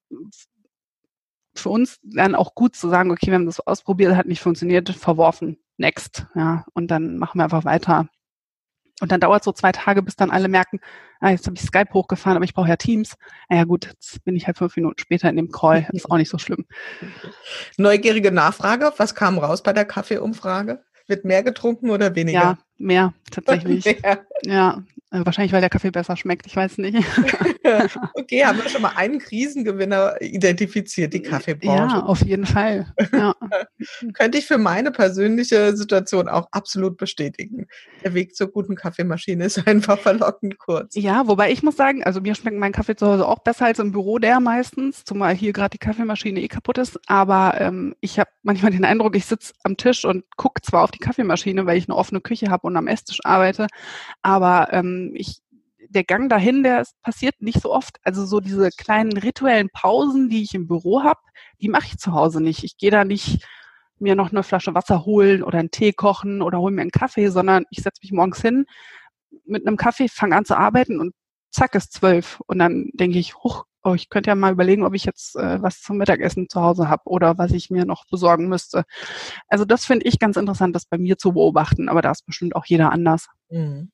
für 1.56 1.70
uns 1.70 2.00
dann 2.04 2.36
auch 2.36 2.56
gut 2.56 2.76
zu 2.76 2.90
sagen, 2.90 3.12
okay, 3.12 3.28
wir 3.28 3.36
haben 3.36 3.46
das 3.46 3.60
ausprobiert, 3.60 4.16
hat 4.16 4.26
nicht 4.26 4.42
funktioniert, 4.42 4.90
verworfen, 4.90 5.58
next. 5.78 6.26
Ja, 6.36 6.66
und 6.74 6.92
dann 6.92 7.18
machen 7.18 7.40
wir 7.40 7.44
einfach 7.44 7.66
weiter. 7.66 8.08
Und 9.02 9.12
dann 9.12 9.20
dauert 9.20 9.44
so 9.44 9.52
zwei 9.52 9.72
Tage, 9.72 10.04
bis 10.04 10.16
dann 10.16 10.30
alle 10.30 10.48
merken, 10.48 10.80
ah, 11.20 11.32
jetzt 11.32 11.46
habe 11.48 11.56
ich 11.56 11.64
Skype 11.64 11.94
hochgefahren, 11.94 12.38
aber 12.38 12.46
ich 12.46 12.54
brauche 12.54 12.70
ja 12.70 12.76
Teams. 12.76 13.18
Naja 13.50 13.64
gut, 13.64 13.88
jetzt 13.88 14.24
bin 14.24 14.36
ich 14.36 14.46
halt 14.48 14.58
fünf 14.58 14.76
Minuten 14.76 15.00
später 15.00 15.30
in 15.30 15.36
dem 15.36 15.52
Call. 15.52 15.88
Ist 15.94 16.10
auch 16.10 16.18
nicht 16.18 16.30
so 16.30 16.38
schlimm. 16.38 16.66
Neugierige 17.78 18.32
Nachfrage, 18.32 18.94
was 18.98 19.16
kam 19.16 19.40
raus 19.40 19.64
bei 19.64 19.74
der 19.74 19.86
Kaffeeumfrage? 19.86 20.84
Wird 21.08 21.26
mehr 21.26 21.44
getrunken 21.44 21.90
oder 21.90 22.16
weniger? 22.16 22.40
Ja, 22.40 22.58
mehr 22.78 23.14
tatsächlich. 23.32 23.84
mehr. 24.04 24.26
Ja, 24.44 24.84
äh, 25.12 25.26
wahrscheinlich, 25.26 25.52
weil 25.52 25.60
der 25.60 25.70
Kaffee 25.70 25.92
besser 25.92 26.16
schmeckt, 26.16 26.48
ich 26.48 26.56
weiß 26.56 26.78
nicht. 26.78 26.98
okay, 28.14 28.46
haben 28.46 28.64
wir 28.64 28.70
schon 28.70 28.82
mal 28.82 28.94
einen 28.96 29.20
Krisengewinner 29.20 30.16
identifiziert, 30.22 31.14
die 31.14 31.22
Kaffeebranche. 31.22 31.98
Ja, 31.98 32.04
auf 32.04 32.22
jeden 32.22 32.46
Fall. 32.46 32.94
Ja. 33.12 33.36
Könnte 34.14 34.38
ich 34.38 34.48
für 34.48 34.58
meine 34.58 34.92
persönliche 34.92 35.76
Situation 35.76 36.30
auch 36.30 36.48
absolut 36.52 36.96
bestätigen. 36.96 37.68
Der 38.06 38.14
Weg 38.14 38.36
zur 38.36 38.48
guten 38.48 38.76
Kaffeemaschine 38.76 39.44
ist 39.44 39.58
einfach 39.68 40.00
verlockend 40.00 40.58
kurz. 40.58 40.96
Ja, 40.96 41.28
wobei 41.28 41.52
ich 41.52 41.62
muss 41.62 41.76
sagen, 41.76 42.04
also 42.06 42.22
mir 42.22 42.34
schmeckt 42.34 42.58
mein 42.58 42.72
Kaffee 42.72 42.96
zu 42.96 43.06
Hause 43.06 43.28
auch 43.28 43.40
besser 43.40 43.66
als 43.66 43.80
im 43.80 43.92
Büro 43.92 44.18
der 44.18 44.40
meistens, 44.40 45.04
zumal 45.04 45.36
hier 45.36 45.52
gerade 45.52 45.72
die 45.72 45.78
Kaffeemaschine 45.78 46.40
eh 46.40 46.48
kaputt 46.48 46.78
ist. 46.78 46.98
Aber 47.08 47.60
ähm, 47.60 47.96
ich 48.00 48.18
habe 48.18 48.30
manchmal 48.44 48.72
den 48.72 48.86
Eindruck, 48.86 49.18
ich 49.18 49.26
sitze 49.26 49.54
am 49.64 49.76
Tisch 49.76 50.06
und 50.06 50.24
gucke 50.38 50.62
zwar 50.62 50.84
auf 50.84 50.92
die 50.92 51.00
Kaffeemaschine, 51.00 51.66
weil 51.66 51.78
ich 51.78 51.90
eine 51.90 51.98
offene 51.98 52.22
Küche 52.22 52.50
habe 52.50 52.68
und 52.68 52.78
am 52.78 52.88
Esstisch 52.88 53.20
arbeite, 53.26 53.68
aber 54.22 54.70
ähm, 54.72 55.01
ich, 55.14 55.42
der 55.90 56.04
Gang 56.04 56.30
dahin, 56.30 56.64
der 56.64 56.86
passiert 57.04 57.42
nicht 57.42 57.62
so 57.62 57.74
oft. 57.74 57.98
Also 58.04 58.26
so 58.26 58.40
diese 58.40 58.70
kleinen 58.70 59.18
rituellen 59.18 59.70
Pausen, 59.74 60.30
die 60.30 60.44
ich 60.44 60.54
im 60.54 60.68
Büro 60.68 61.04
habe, 61.04 61.20
die 61.62 61.70
mache 61.70 61.88
ich 61.88 61.98
zu 61.98 62.14
Hause 62.14 62.42
nicht. 62.42 62.64
Ich 62.64 62.78
gehe 62.78 62.92
da 62.92 63.04
nicht 63.04 63.46
mir 64.00 64.16
noch 64.16 64.32
eine 64.32 64.44
Flasche 64.44 64.74
Wasser 64.74 65.06
holen 65.06 65.44
oder 65.44 65.60
einen 65.60 65.72
Tee 65.72 65.94
kochen 65.94 66.42
oder 66.42 66.60
hole 66.60 66.74
mir 66.74 66.82
einen 66.82 66.92
Kaffee, 66.92 67.30
sondern 67.30 67.66
ich 67.70 67.84
setze 67.84 68.00
mich 68.02 68.12
morgens 68.12 68.42
hin 68.42 68.66
mit 69.46 69.68
einem 69.68 69.78
Kaffee, 69.78 70.08
fange 70.10 70.36
an 70.36 70.46
zu 70.46 70.58
arbeiten 70.58 71.00
und 71.00 71.14
zack 71.52 71.76
ist 71.76 71.94
zwölf. 71.94 72.42
Und 72.48 72.60
dann 72.60 72.90
denke 72.94 73.20
ich, 73.20 73.36
huch, 73.36 73.66
oh, 73.84 73.94
ich 73.94 74.10
könnte 74.10 74.30
ja 74.30 74.36
mal 74.36 74.52
überlegen, 74.52 74.84
ob 74.84 74.94
ich 74.94 75.06
jetzt 75.06 75.36
äh, 75.36 75.62
was 75.62 75.82
zum 75.82 75.98
Mittagessen 75.98 76.50
zu 76.50 76.62
Hause 76.62 76.90
habe 76.90 77.04
oder 77.06 77.38
was 77.38 77.52
ich 77.52 77.70
mir 77.70 77.86
noch 77.86 78.06
besorgen 78.10 78.48
müsste. 78.48 78.84
Also 79.48 79.66
das 79.66 79.86
finde 79.86 80.08
ich 80.08 80.20
ganz 80.20 80.38
interessant, 80.38 80.76
das 80.76 80.86
bei 80.86 80.98
mir 80.98 81.18
zu 81.18 81.34
beobachten, 81.34 81.90
aber 81.90 82.02
da 82.02 82.12
ist 82.12 82.26
bestimmt 82.26 82.56
auch 82.56 82.66
jeder 82.66 82.92
anders. 82.92 83.28
Mhm. 83.50 83.92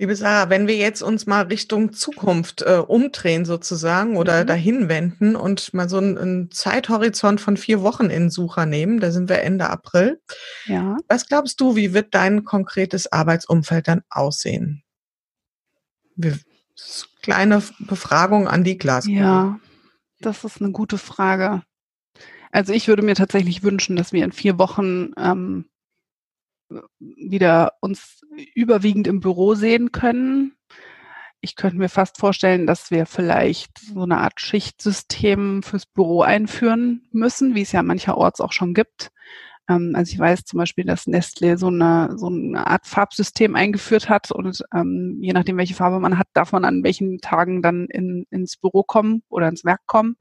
Liebe 0.00 0.16
Sarah, 0.16 0.48
wenn 0.48 0.66
wir 0.66 0.76
jetzt 0.76 1.02
uns 1.02 1.26
mal 1.26 1.42
Richtung 1.42 1.92
Zukunft 1.92 2.62
äh, 2.62 2.78
umdrehen 2.78 3.44
sozusagen 3.44 4.16
oder 4.16 4.42
mhm. 4.42 4.46
dahin 4.46 4.88
wenden 4.88 5.36
und 5.36 5.74
mal 5.74 5.90
so 5.90 5.98
einen, 5.98 6.16
einen, 6.16 6.50
Zeithorizont 6.50 7.38
von 7.38 7.58
vier 7.58 7.82
Wochen 7.82 8.06
in 8.06 8.30
Sucher 8.30 8.64
nehmen, 8.64 9.00
da 9.00 9.10
sind 9.10 9.28
wir 9.28 9.42
Ende 9.42 9.68
April. 9.68 10.18
Ja. 10.64 10.96
Was 11.06 11.26
glaubst 11.26 11.60
du, 11.60 11.76
wie 11.76 11.92
wird 11.92 12.14
dein 12.14 12.44
konkretes 12.44 13.12
Arbeitsumfeld 13.12 13.88
dann 13.88 14.00
aussehen? 14.08 14.82
Wir, 16.16 16.38
kleine 17.20 17.62
Befragung 17.80 18.48
an 18.48 18.64
die 18.64 18.78
Glaskugel. 18.78 19.20
Ja, 19.20 19.60
das 20.20 20.44
ist 20.44 20.62
eine 20.62 20.72
gute 20.72 20.96
Frage. 20.96 21.62
Also 22.52 22.72
ich 22.72 22.88
würde 22.88 23.02
mir 23.02 23.16
tatsächlich 23.16 23.62
wünschen, 23.62 23.96
dass 23.96 24.14
wir 24.14 24.24
in 24.24 24.32
vier 24.32 24.58
Wochen 24.58 25.10
ähm, 25.18 25.66
wieder 26.98 27.74
uns 27.80 28.20
überwiegend 28.54 29.06
im 29.06 29.20
Büro 29.20 29.54
sehen 29.54 29.92
können. 29.92 30.54
Ich 31.40 31.56
könnte 31.56 31.78
mir 31.78 31.88
fast 31.88 32.18
vorstellen, 32.18 32.66
dass 32.66 32.90
wir 32.90 33.06
vielleicht 33.06 33.78
so 33.78 34.02
eine 34.02 34.18
Art 34.18 34.40
Schichtsystem 34.40 35.62
fürs 35.62 35.86
Büro 35.86 36.22
einführen 36.22 37.08
müssen, 37.12 37.54
wie 37.54 37.62
es 37.62 37.72
ja 37.72 37.82
mancherorts 37.82 38.40
auch 38.40 38.52
schon 38.52 38.74
gibt. 38.74 39.10
Ähm, 39.70 39.92
also 39.94 40.12
ich 40.12 40.18
weiß 40.18 40.44
zum 40.44 40.58
Beispiel, 40.58 40.84
dass 40.84 41.06
Nestle 41.06 41.56
so 41.56 41.68
eine, 41.68 42.10
so 42.16 42.26
eine 42.26 42.66
Art 42.66 42.86
Farbsystem 42.86 43.54
eingeführt 43.54 44.08
hat 44.08 44.30
und 44.32 44.62
ähm, 44.74 45.18
je 45.20 45.32
nachdem, 45.32 45.56
welche 45.56 45.74
Farbe 45.74 46.00
man 46.00 46.18
hat, 46.18 46.26
darf 46.34 46.52
man 46.52 46.64
an 46.64 46.82
welchen 46.82 47.20
Tagen 47.20 47.62
dann 47.62 47.86
in, 47.86 48.26
ins 48.30 48.56
Büro 48.56 48.82
kommen 48.82 49.22
oder 49.28 49.48
ins 49.48 49.64
Werk 49.64 49.80
kommen. 49.86 50.16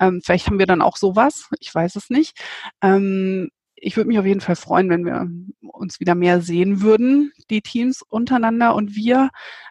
Ähm, 0.00 0.20
vielleicht 0.24 0.46
haben 0.46 0.58
wir 0.58 0.66
dann 0.66 0.82
auch 0.82 0.96
sowas, 0.96 1.48
ich 1.60 1.74
weiß 1.74 1.96
es 1.96 2.10
nicht. 2.10 2.38
Ähm, 2.82 3.50
ich 3.80 3.96
würde 3.96 4.08
mich 4.08 4.18
auf 4.18 4.26
jeden 4.26 4.40
Fall 4.40 4.56
freuen, 4.56 4.90
wenn 4.90 5.04
wir 5.04 5.28
uns 5.60 6.00
wieder 6.00 6.14
mehr 6.14 6.40
sehen 6.40 6.82
würden, 6.82 7.32
die 7.48 7.62
Teams 7.62 8.02
untereinander 8.02 8.74
und 8.74 8.94
wir. 8.94 9.30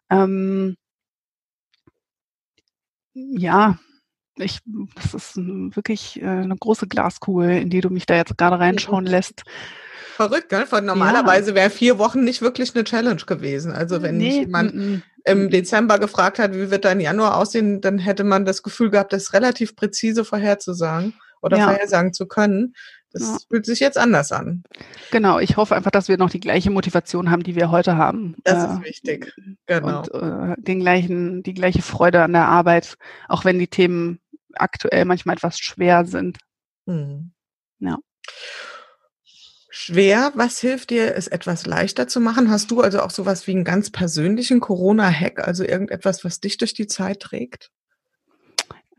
Ähm, 0.10 0.76
ja, 3.13 3.78
ich, 4.36 4.60
das 4.95 5.13
ist 5.13 5.38
wirklich 5.38 6.22
äh, 6.22 6.26
eine 6.26 6.56
große 6.56 6.88
Glaskugel, 6.88 7.52
in 7.52 7.69
die 7.69 7.82
du 7.82 7.89
mich 7.89 8.06
da 8.06 8.15
jetzt 8.15 8.38
gerade 8.38 8.60
reinschauen 8.60 9.06
lässt. 9.06 9.43
Verrückt, 10.15 10.50
gell? 10.50 10.65
Von 10.65 10.86
normalerweise 10.86 11.52
ja. 11.52 11.56
wäre 11.56 11.69
vier 11.69 11.98
Wochen 11.98 12.24
nicht 12.24 12.41
wirklich 12.41 12.76
eine 12.76 12.84
Challenge 12.84 13.22
gewesen. 13.26 13.72
Also 13.72 14.02
wenn 14.02 14.17
nee, 14.17 14.41
jemand 14.41 14.74
m 14.74 14.80
-m. 14.80 15.02
im 15.32 15.50
Dezember 15.50 16.00
gefragt 16.00 16.39
hat, 16.39 16.54
wie 16.54 16.72
wird 16.72 16.86
dein 16.86 17.00
Januar 17.00 17.38
aussehen, 17.38 17.82
dann 17.82 18.00
hätte 18.00 18.24
man 18.24 18.45
das 18.45 18.63
Gefühl 18.63 18.89
gehabt, 18.89 19.13
das 19.13 19.34
relativ 19.34 19.76
präzise 19.76 20.26
vorherzusagen 20.26 21.13
oder 21.41 21.58
ja. 21.58 21.65
vorhersagen 21.65 22.13
zu 22.13 22.28
können. 22.28 22.74
Das 23.12 23.24
ja. 23.24 23.38
fühlt 23.50 23.65
sich 23.65 23.80
jetzt 23.80 23.98
anders 23.98 24.32
an. 24.32 24.63
Genau, 25.12 25.39
ich 25.39 25.58
hoffe 25.58 25.76
einfach, 25.76 25.91
dass 25.91 26.08
wir 26.08 26.17
noch 26.17 26.30
die 26.30 26.39
gleiche 26.39 26.69
Motivation 26.69 27.32
haben, 27.32 27.43
die 27.43 27.56
wir 27.56 27.72
heute 27.72 27.98
haben. 27.98 28.36
Das 28.43 28.63
äh, 28.63 28.74
ist 28.74 28.84
wichtig, 28.84 29.34
genau. 29.65 30.02
Und 30.02 30.13
äh, 30.13 30.56
den 30.58 30.80
gleichen, 30.80 31.41
die 31.41 31.56
gleiche 31.56 31.82
Freude 31.82 32.22
an 32.22 32.34
der 32.34 32.45
Arbeit, 32.45 32.98
auch 33.28 33.45
wenn 33.45 33.58
die 33.58 33.67
Themen 33.67 34.19
aktuell 34.54 35.06
manchmal 35.06 35.36
etwas 35.36 35.60
schwer 35.60 36.06
sind. 36.06 36.38
Mhm. 36.86 37.32
Ja. 37.80 37.98
Schwer, 39.72 40.32
was 40.36 40.60
hilft 40.60 40.89
dir, 40.89 41.15
es 41.15 41.28
etwas 41.28 41.65
leichter 41.65 42.08
zu 42.08 42.19
machen? 42.19 42.52
Hast 42.52 42.69
du 42.69 42.82
also 42.82 43.00
auch 43.00 43.12
sowas 43.12 43.48
wie 43.48 43.52
einen 43.52 43.63
ganz 43.63 43.89
persönlichen 43.89 44.60
Corona-Hack, 44.60 45.39
also 45.48 45.63
irgendetwas, 45.63 46.26
was 46.26 46.39
dich 46.39 46.58
durch 46.58 46.74
die 46.74 46.88
Zeit 46.88 47.22
trägt? 47.22 47.72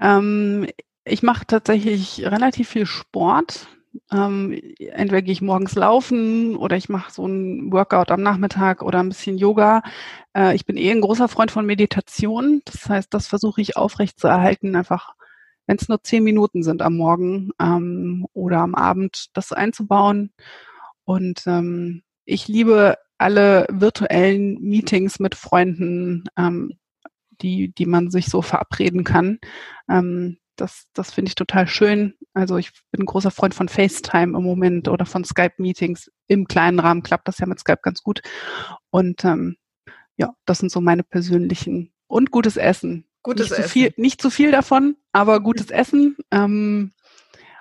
Ähm, 0.01 0.66
ich 1.05 1.23
mache 1.23 1.46
tatsächlich 1.46 2.25
relativ 2.25 2.70
viel 2.70 2.87
Sport. 2.87 3.68
Ähm, 4.12 4.53
entweder 4.79 5.22
gehe 5.22 5.33
ich 5.33 5.42
morgens 5.42 5.74
laufen 5.74 6.57
oder 6.57 6.76
ich 6.76 6.88
mache 6.88 7.12
so 7.12 7.26
ein 7.26 7.72
Workout 7.72 8.11
am 8.11 8.22
Nachmittag 8.22 8.83
oder 8.83 9.00
ein 9.00 9.09
bisschen 9.09 9.38
Yoga. 9.38 9.83
Äh, 10.37 10.55
ich 10.55 10.66
bin 10.66 10.76
eh 10.76 10.90
ein 10.90 11.00
großer 11.00 11.29
Freund 11.29 11.50
von 11.50 11.66
Meditation. 11.66 12.62
Das 12.64 12.88
heißt, 12.88 13.12
das 13.12 13.26
versuche 13.26 13.61
ich 13.61 13.76
aufrecht 13.76 14.20
zu 14.20 14.29
erhalten, 14.29 14.76
einfach 14.76 15.14
wenn 15.66 15.76
es 15.76 15.88
nur 15.88 16.03
zehn 16.03 16.24
Minuten 16.24 16.64
sind 16.64 16.83
am 16.83 16.96
Morgen 16.96 17.50
ähm, 17.61 18.26
oder 18.33 18.59
am 18.59 18.74
Abend, 18.74 19.29
das 19.35 19.53
einzubauen. 19.53 20.33
Und 21.05 21.44
ähm, 21.46 22.03
ich 22.24 22.48
liebe 22.48 22.96
alle 23.18 23.66
virtuellen 23.70 24.61
Meetings 24.61 25.20
mit 25.20 25.35
Freunden, 25.35 26.24
ähm, 26.37 26.72
die, 27.40 27.72
die 27.72 27.87
man 27.87 28.11
sich 28.11 28.26
so 28.26 28.42
verabreden 28.42 29.05
kann. 29.05 29.38
Das, 30.61 30.87
das 30.92 31.12
finde 31.12 31.31
ich 31.31 31.35
total 31.35 31.66
schön. 31.66 32.14
Also 32.35 32.57
ich 32.59 32.70
bin 32.90 33.03
ein 33.03 33.07
großer 33.07 33.31
Freund 33.31 33.55
von 33.55 33.68
FaceTime 33.68 34.37
im 34.37 34.44
Moment 34.44 34.88
oder 34.88 35.07
von 35.07 35.25
Skype-Meetings. 35.25 36.11
Im 36.27 36.46
kleinen 36.46 36.79
Rahmen 36.79 37.03
klappt 37.03 37.29
das 37.29 37.38
ja 37.38 37.46
mit 37.46 37.59
Skype 37.59 37.81
ganz 37.83 38.03
gut. 38.03 38.20
Und 38.90 39.25
ähm, 39.25 39.57
ja, 40.16 40.35
das 40.44 40.59
sind 40.59 40.70
so 40.70 40.81
meine 40.81 41.03
persönlichen 41.03 41.92
und 42.07 42.31
gutes 42.31 42.57
Essen. 42.57 43.07
Gutes 43.23 43.51
nicht 43.51 43.53
Essen. 43.53 43.62
Zu 43.62 43.68
viel, 43.70 43.94
nicht 43.96 44.20
zu 44.20 44.31
viel 44.31 44.51
davon, 44.51 44.96
aber 45.12 45.40
gutes 45.40 45.70
Essen. 45.70 46.16
Ähm, 46.31 46.92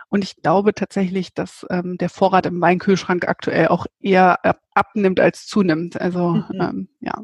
und 0.10 0.24
ich 0.24 0.42
glaube 0.42 0.74
tatsächlich, 0.74 1.34
dass 1.34 1.66
ähm, 1.70 1.98
der 1.98 2.10
Vorrat 2.10 2.46
im 2.48 2.60
Weinkühlschrank 2.60 3.28
aktuell 3.28 3.68
auch 3.68 3.86
eher 4.00 4.40
abnimmt 4.74 5.20
als 5.20 5.46
zunimmt. 5.46 6.00
Also 6.00 6.32
mhm. 6.32 6.62
ähm, 6.62 6.90
ja. 7.00 7.24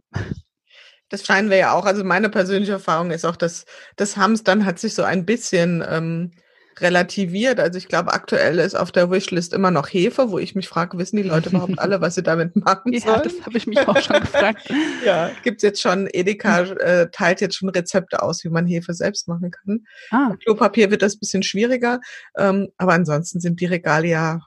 Das 1.09 1.25
scheinen 1.25 1.49
wir 1.49 1.57
ja 1.57 1.73
auch. 1.73 1.85
Also 1.85 2.03
meine 2.03 2.29
persönliche 2.29 2.73
Erfahrung 2.73 3.11
ist 3.11 3.25
auch, 3.25 3.35
dass 3.35 3.65
das 3.95 4.17
Hamstern 4.17 4.65
hat 4.65 4.79
sich 4.79 4.95
so 4.95 5.03
ein 5.03 5.25
bisschen 5.25 5.83
ähm, 5.87 6.31
relativiert. 6.79 7.59
Also 7.59 7.77
ich 7.77 7.87
glaube, 7.87 8.13
aktuell 8.13 8.59
ist 8.59 8.75
auf 8.75 8.91
der 8.91 9.09
Wishlist 9.09 9.53
immer 9.53 9.71
noch 9.71 9.87
Hefe, 9.87 10.31
wo 10.31 10.39
ich 10.39 10.55
mich 10.55 10.67
frage, 10.67 10.97
wissen 10.97 11.17
die 11.17 11.23
Leute 11.23 11.49
überhaupt 11.49 11.79
alle, 11.79 12.01
was 12.01 12.15
sie 12.15 12.23
damit 12.23 12.55
machen 12.65 12.97
sollen? 12.99 13.15
Ja, 13.15 13.21
das 13.21 13.45
habe 13.45 13.57
ich 13.57 13.67
mich 13.67 13.79
auch 13.87 14.01
schon 14.01 14.19
gefragt. 14.19 14.69
ja, 15.05 15.31
gibt's 15.43 15.63
jetzt 15.63 15.81
schon, 15.81 16.07
Edeka 16.11 16.61
äh, 16.61 17.09
teilt 17.11 17.41
jetzt 17.41 17.55
schon 17.55 17.69
Rezepte 17.69 18.21
aus, 18.21 18.43
wie 18.43 18.49
man 18.49 18.65
Hefe 18.65 18.93
selbst 18.93 19.27
machen 19.27 19.51
kann. 19.51 19.85
Ah. 20.11 20.29
Mit 20.31 20.43
Klopapier 20.43 20.91
wird 20.91 21.01
das 21.01 21.15
ein 21.15 21.19
bisschen 21.19 21.43
schwieriger, 21.43 21.99
ähm, 22.37 22.69
aber 22.77 22.93
ansonsten 22.93 23.39
sind 23.39 23.61
die 23.61 23.65
Regale 23.65 24.07
ja 24.07 24.39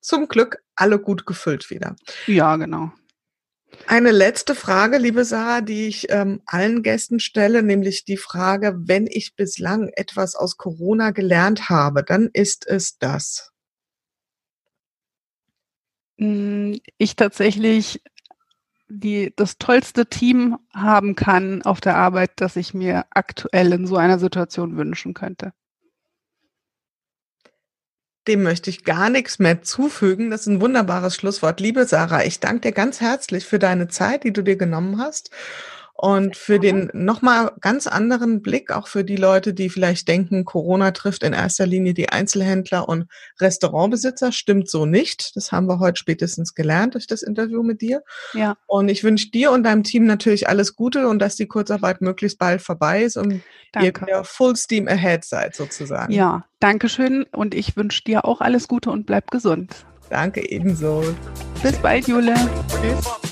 zum 0.00 0.28
Glück 0.28 0.58
alle 0.74 0.98
gut 0.98 1.26
gefüllt 1.26 1.70
wieder. 1.70 1.96
Ja, 2.26 2.56
genau. 2.56 2.92
Eine 3.86 4.10
letzte 4.10 4.54
Frage, 4.54 4.98
liebe 4.98 5.24
Sarah, 5.24 5.60
die 5.60 5.86
ich 5.86 6.10
ähm, 6.10 6.40
allen 6.46 6.82
Gästen 6.82 7.20
stelle, 7.20 7.62
nämlich 7.62 8.04
die 8.04 8.16
Frage, 8.16 8.74
wenn 8.86 9.06
ich 9.06 9.34
bislang 9.34 9.88
etwas 9.94 10.34
aus 10.34 10.56
Corona 10.56 11.10
gelernt 11.10 11.68
habe, 11.68 12.04
dann 12.04 12.30
ist 12.32 12.66
es 12.66 12.98
das. 12.98 13.52
Hm, 16.18 16.78
ich 16.98 17.16
tatsächlich 17.16 18.02
die, 18.88 19.32
das 19.36 19.58
tollste 19.58 20.06
Team 20.06 20.58
haben 20.72 21.16
kann 21.16 21.62
auf 21.62 21.80
der 21.80 21.96
Arbeit, 21.96 22.32
das 22.36 22.56
ich 22.56 22.74
mir 22.74 23.06
aktuell 23.10 23.72
in 23.72 23.86
so 23.86 23.96
einer 23.96 24.18
Situation 24.18 24.76
wünschen 24.76 25.14
könnte. 25.14 25.52
Dem 28.28 28.42
möchte 28.42 28.70
ich 28.70 28.84
gar 28.84 29.10
nichts 29.10 29.38
mehr 29.38 29.62
zufügen. 29.62 30.30
Das 30.30 30.42
ist 30.42 30.46
ein 30.46 30.60
wunderbares 30.60 31.16
Schlusswort. 31.16 31.60
Liebe 31.60 31.86
Sarah, 31.86 32.24
ich 32.24 32.38
danke 32.38 32.68
dir 32.68 32.72
ganz 32.72 33.00
herzlich 33.00 33.44
für 33.44 33.58
deine 33.58 33.88
Zeit, 33.88 34.24
die 34.24 34.32
du 34.32 34.42
dir 34.42 34.56
genommen 34.56 34.98
hast 34.98 35.30
und 35.94 36.36
für 36.36 36.58
den 36.58 36.90
nochmal 36.94 37.52
ganz 37.60 37.86
anderen 37.86 38.42
Blick, 38.42 38.72
auch 38.72 38.88
für 38.88 39.04
die 39.04 39.16
Leute, 39.16 39.54
die 39.54 39.68
vielleicht 39.68 40.08
denken, 40.08 40.44
Corona 40.44 40.90
trifft 40.90 41.22
in 41.22 41.32
erster 41.32 41.66
Linie 41.66 41.94
die 41.94 42.08
Einzelhändler 42.08 42.88
und 42.88 43.06
Restaurantbesitzer, 43.40 44.32
stimmt 44.32 44.68
so 44.68 44.86
nicht. 44.86 45.36
Das 45.36 45.52
haben 45.52 45.66
wir 45.66 45.78
heute 45.78 45.98
spätestens 45.98 46.54
gelernt 46.54 46.94
durch 46.94 47.06
das 47.06 47.22
Interview 47.22 47.62
mit 47.62 47.82
dir. 47.82 48.02
Ja. 48.32 48.56
Und 48.66 48.88
ich 48.88 49.04
wünsche 49.04 49.30
dir 49.30 49.52
und 49.52 49.62
deinem 49.62 49.84
Team 49.84 50.06
natürlich 50.06 50.48
alles 50.48 50.74
Gute 50.74 51.08
und 51.08 51.18
dass 51.18 51.36
die 51.36 51.46
Kurzarbeit 51.46 52.00
möglichst 52.00 52.38
bald 52.38 52.62
vorbei 52.62 53.02
ist 53.02 53.16
und 53.16 53.42
danke. 53.72 54.00
ihr 54.00 54.06
wieder 54.06 54.24
Full 54.24 54.56
Steam 54.56 54.88
Ahead 54.88 55.24
seid 55.24 55.54
sozusagen. 55.54 56.12
Ja, 56.12 56.46
danke 56.58 56.88
schön 56.88 57.24
und 57.32 57.54
ich 57.54 57.76
wünsche 57.76 58.02
dir 58.02 58.24
auch 58.24 58.40
alles 58.40 58.66
Gute 58.66 58.90
und 58.90 59.06
bleib 59.06 59.30
gesund. 59.30 59.86
Danke 60.10 60.50
ebenso. 60.50 61.04
Bis 61.62 61.76
bald, 61.78 62.08
Jule. 62.08 62.34
Tschüss. 62.68 63.31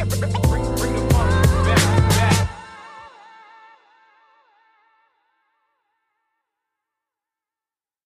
Ha 0.00 0.06
ha! 0.06 0.39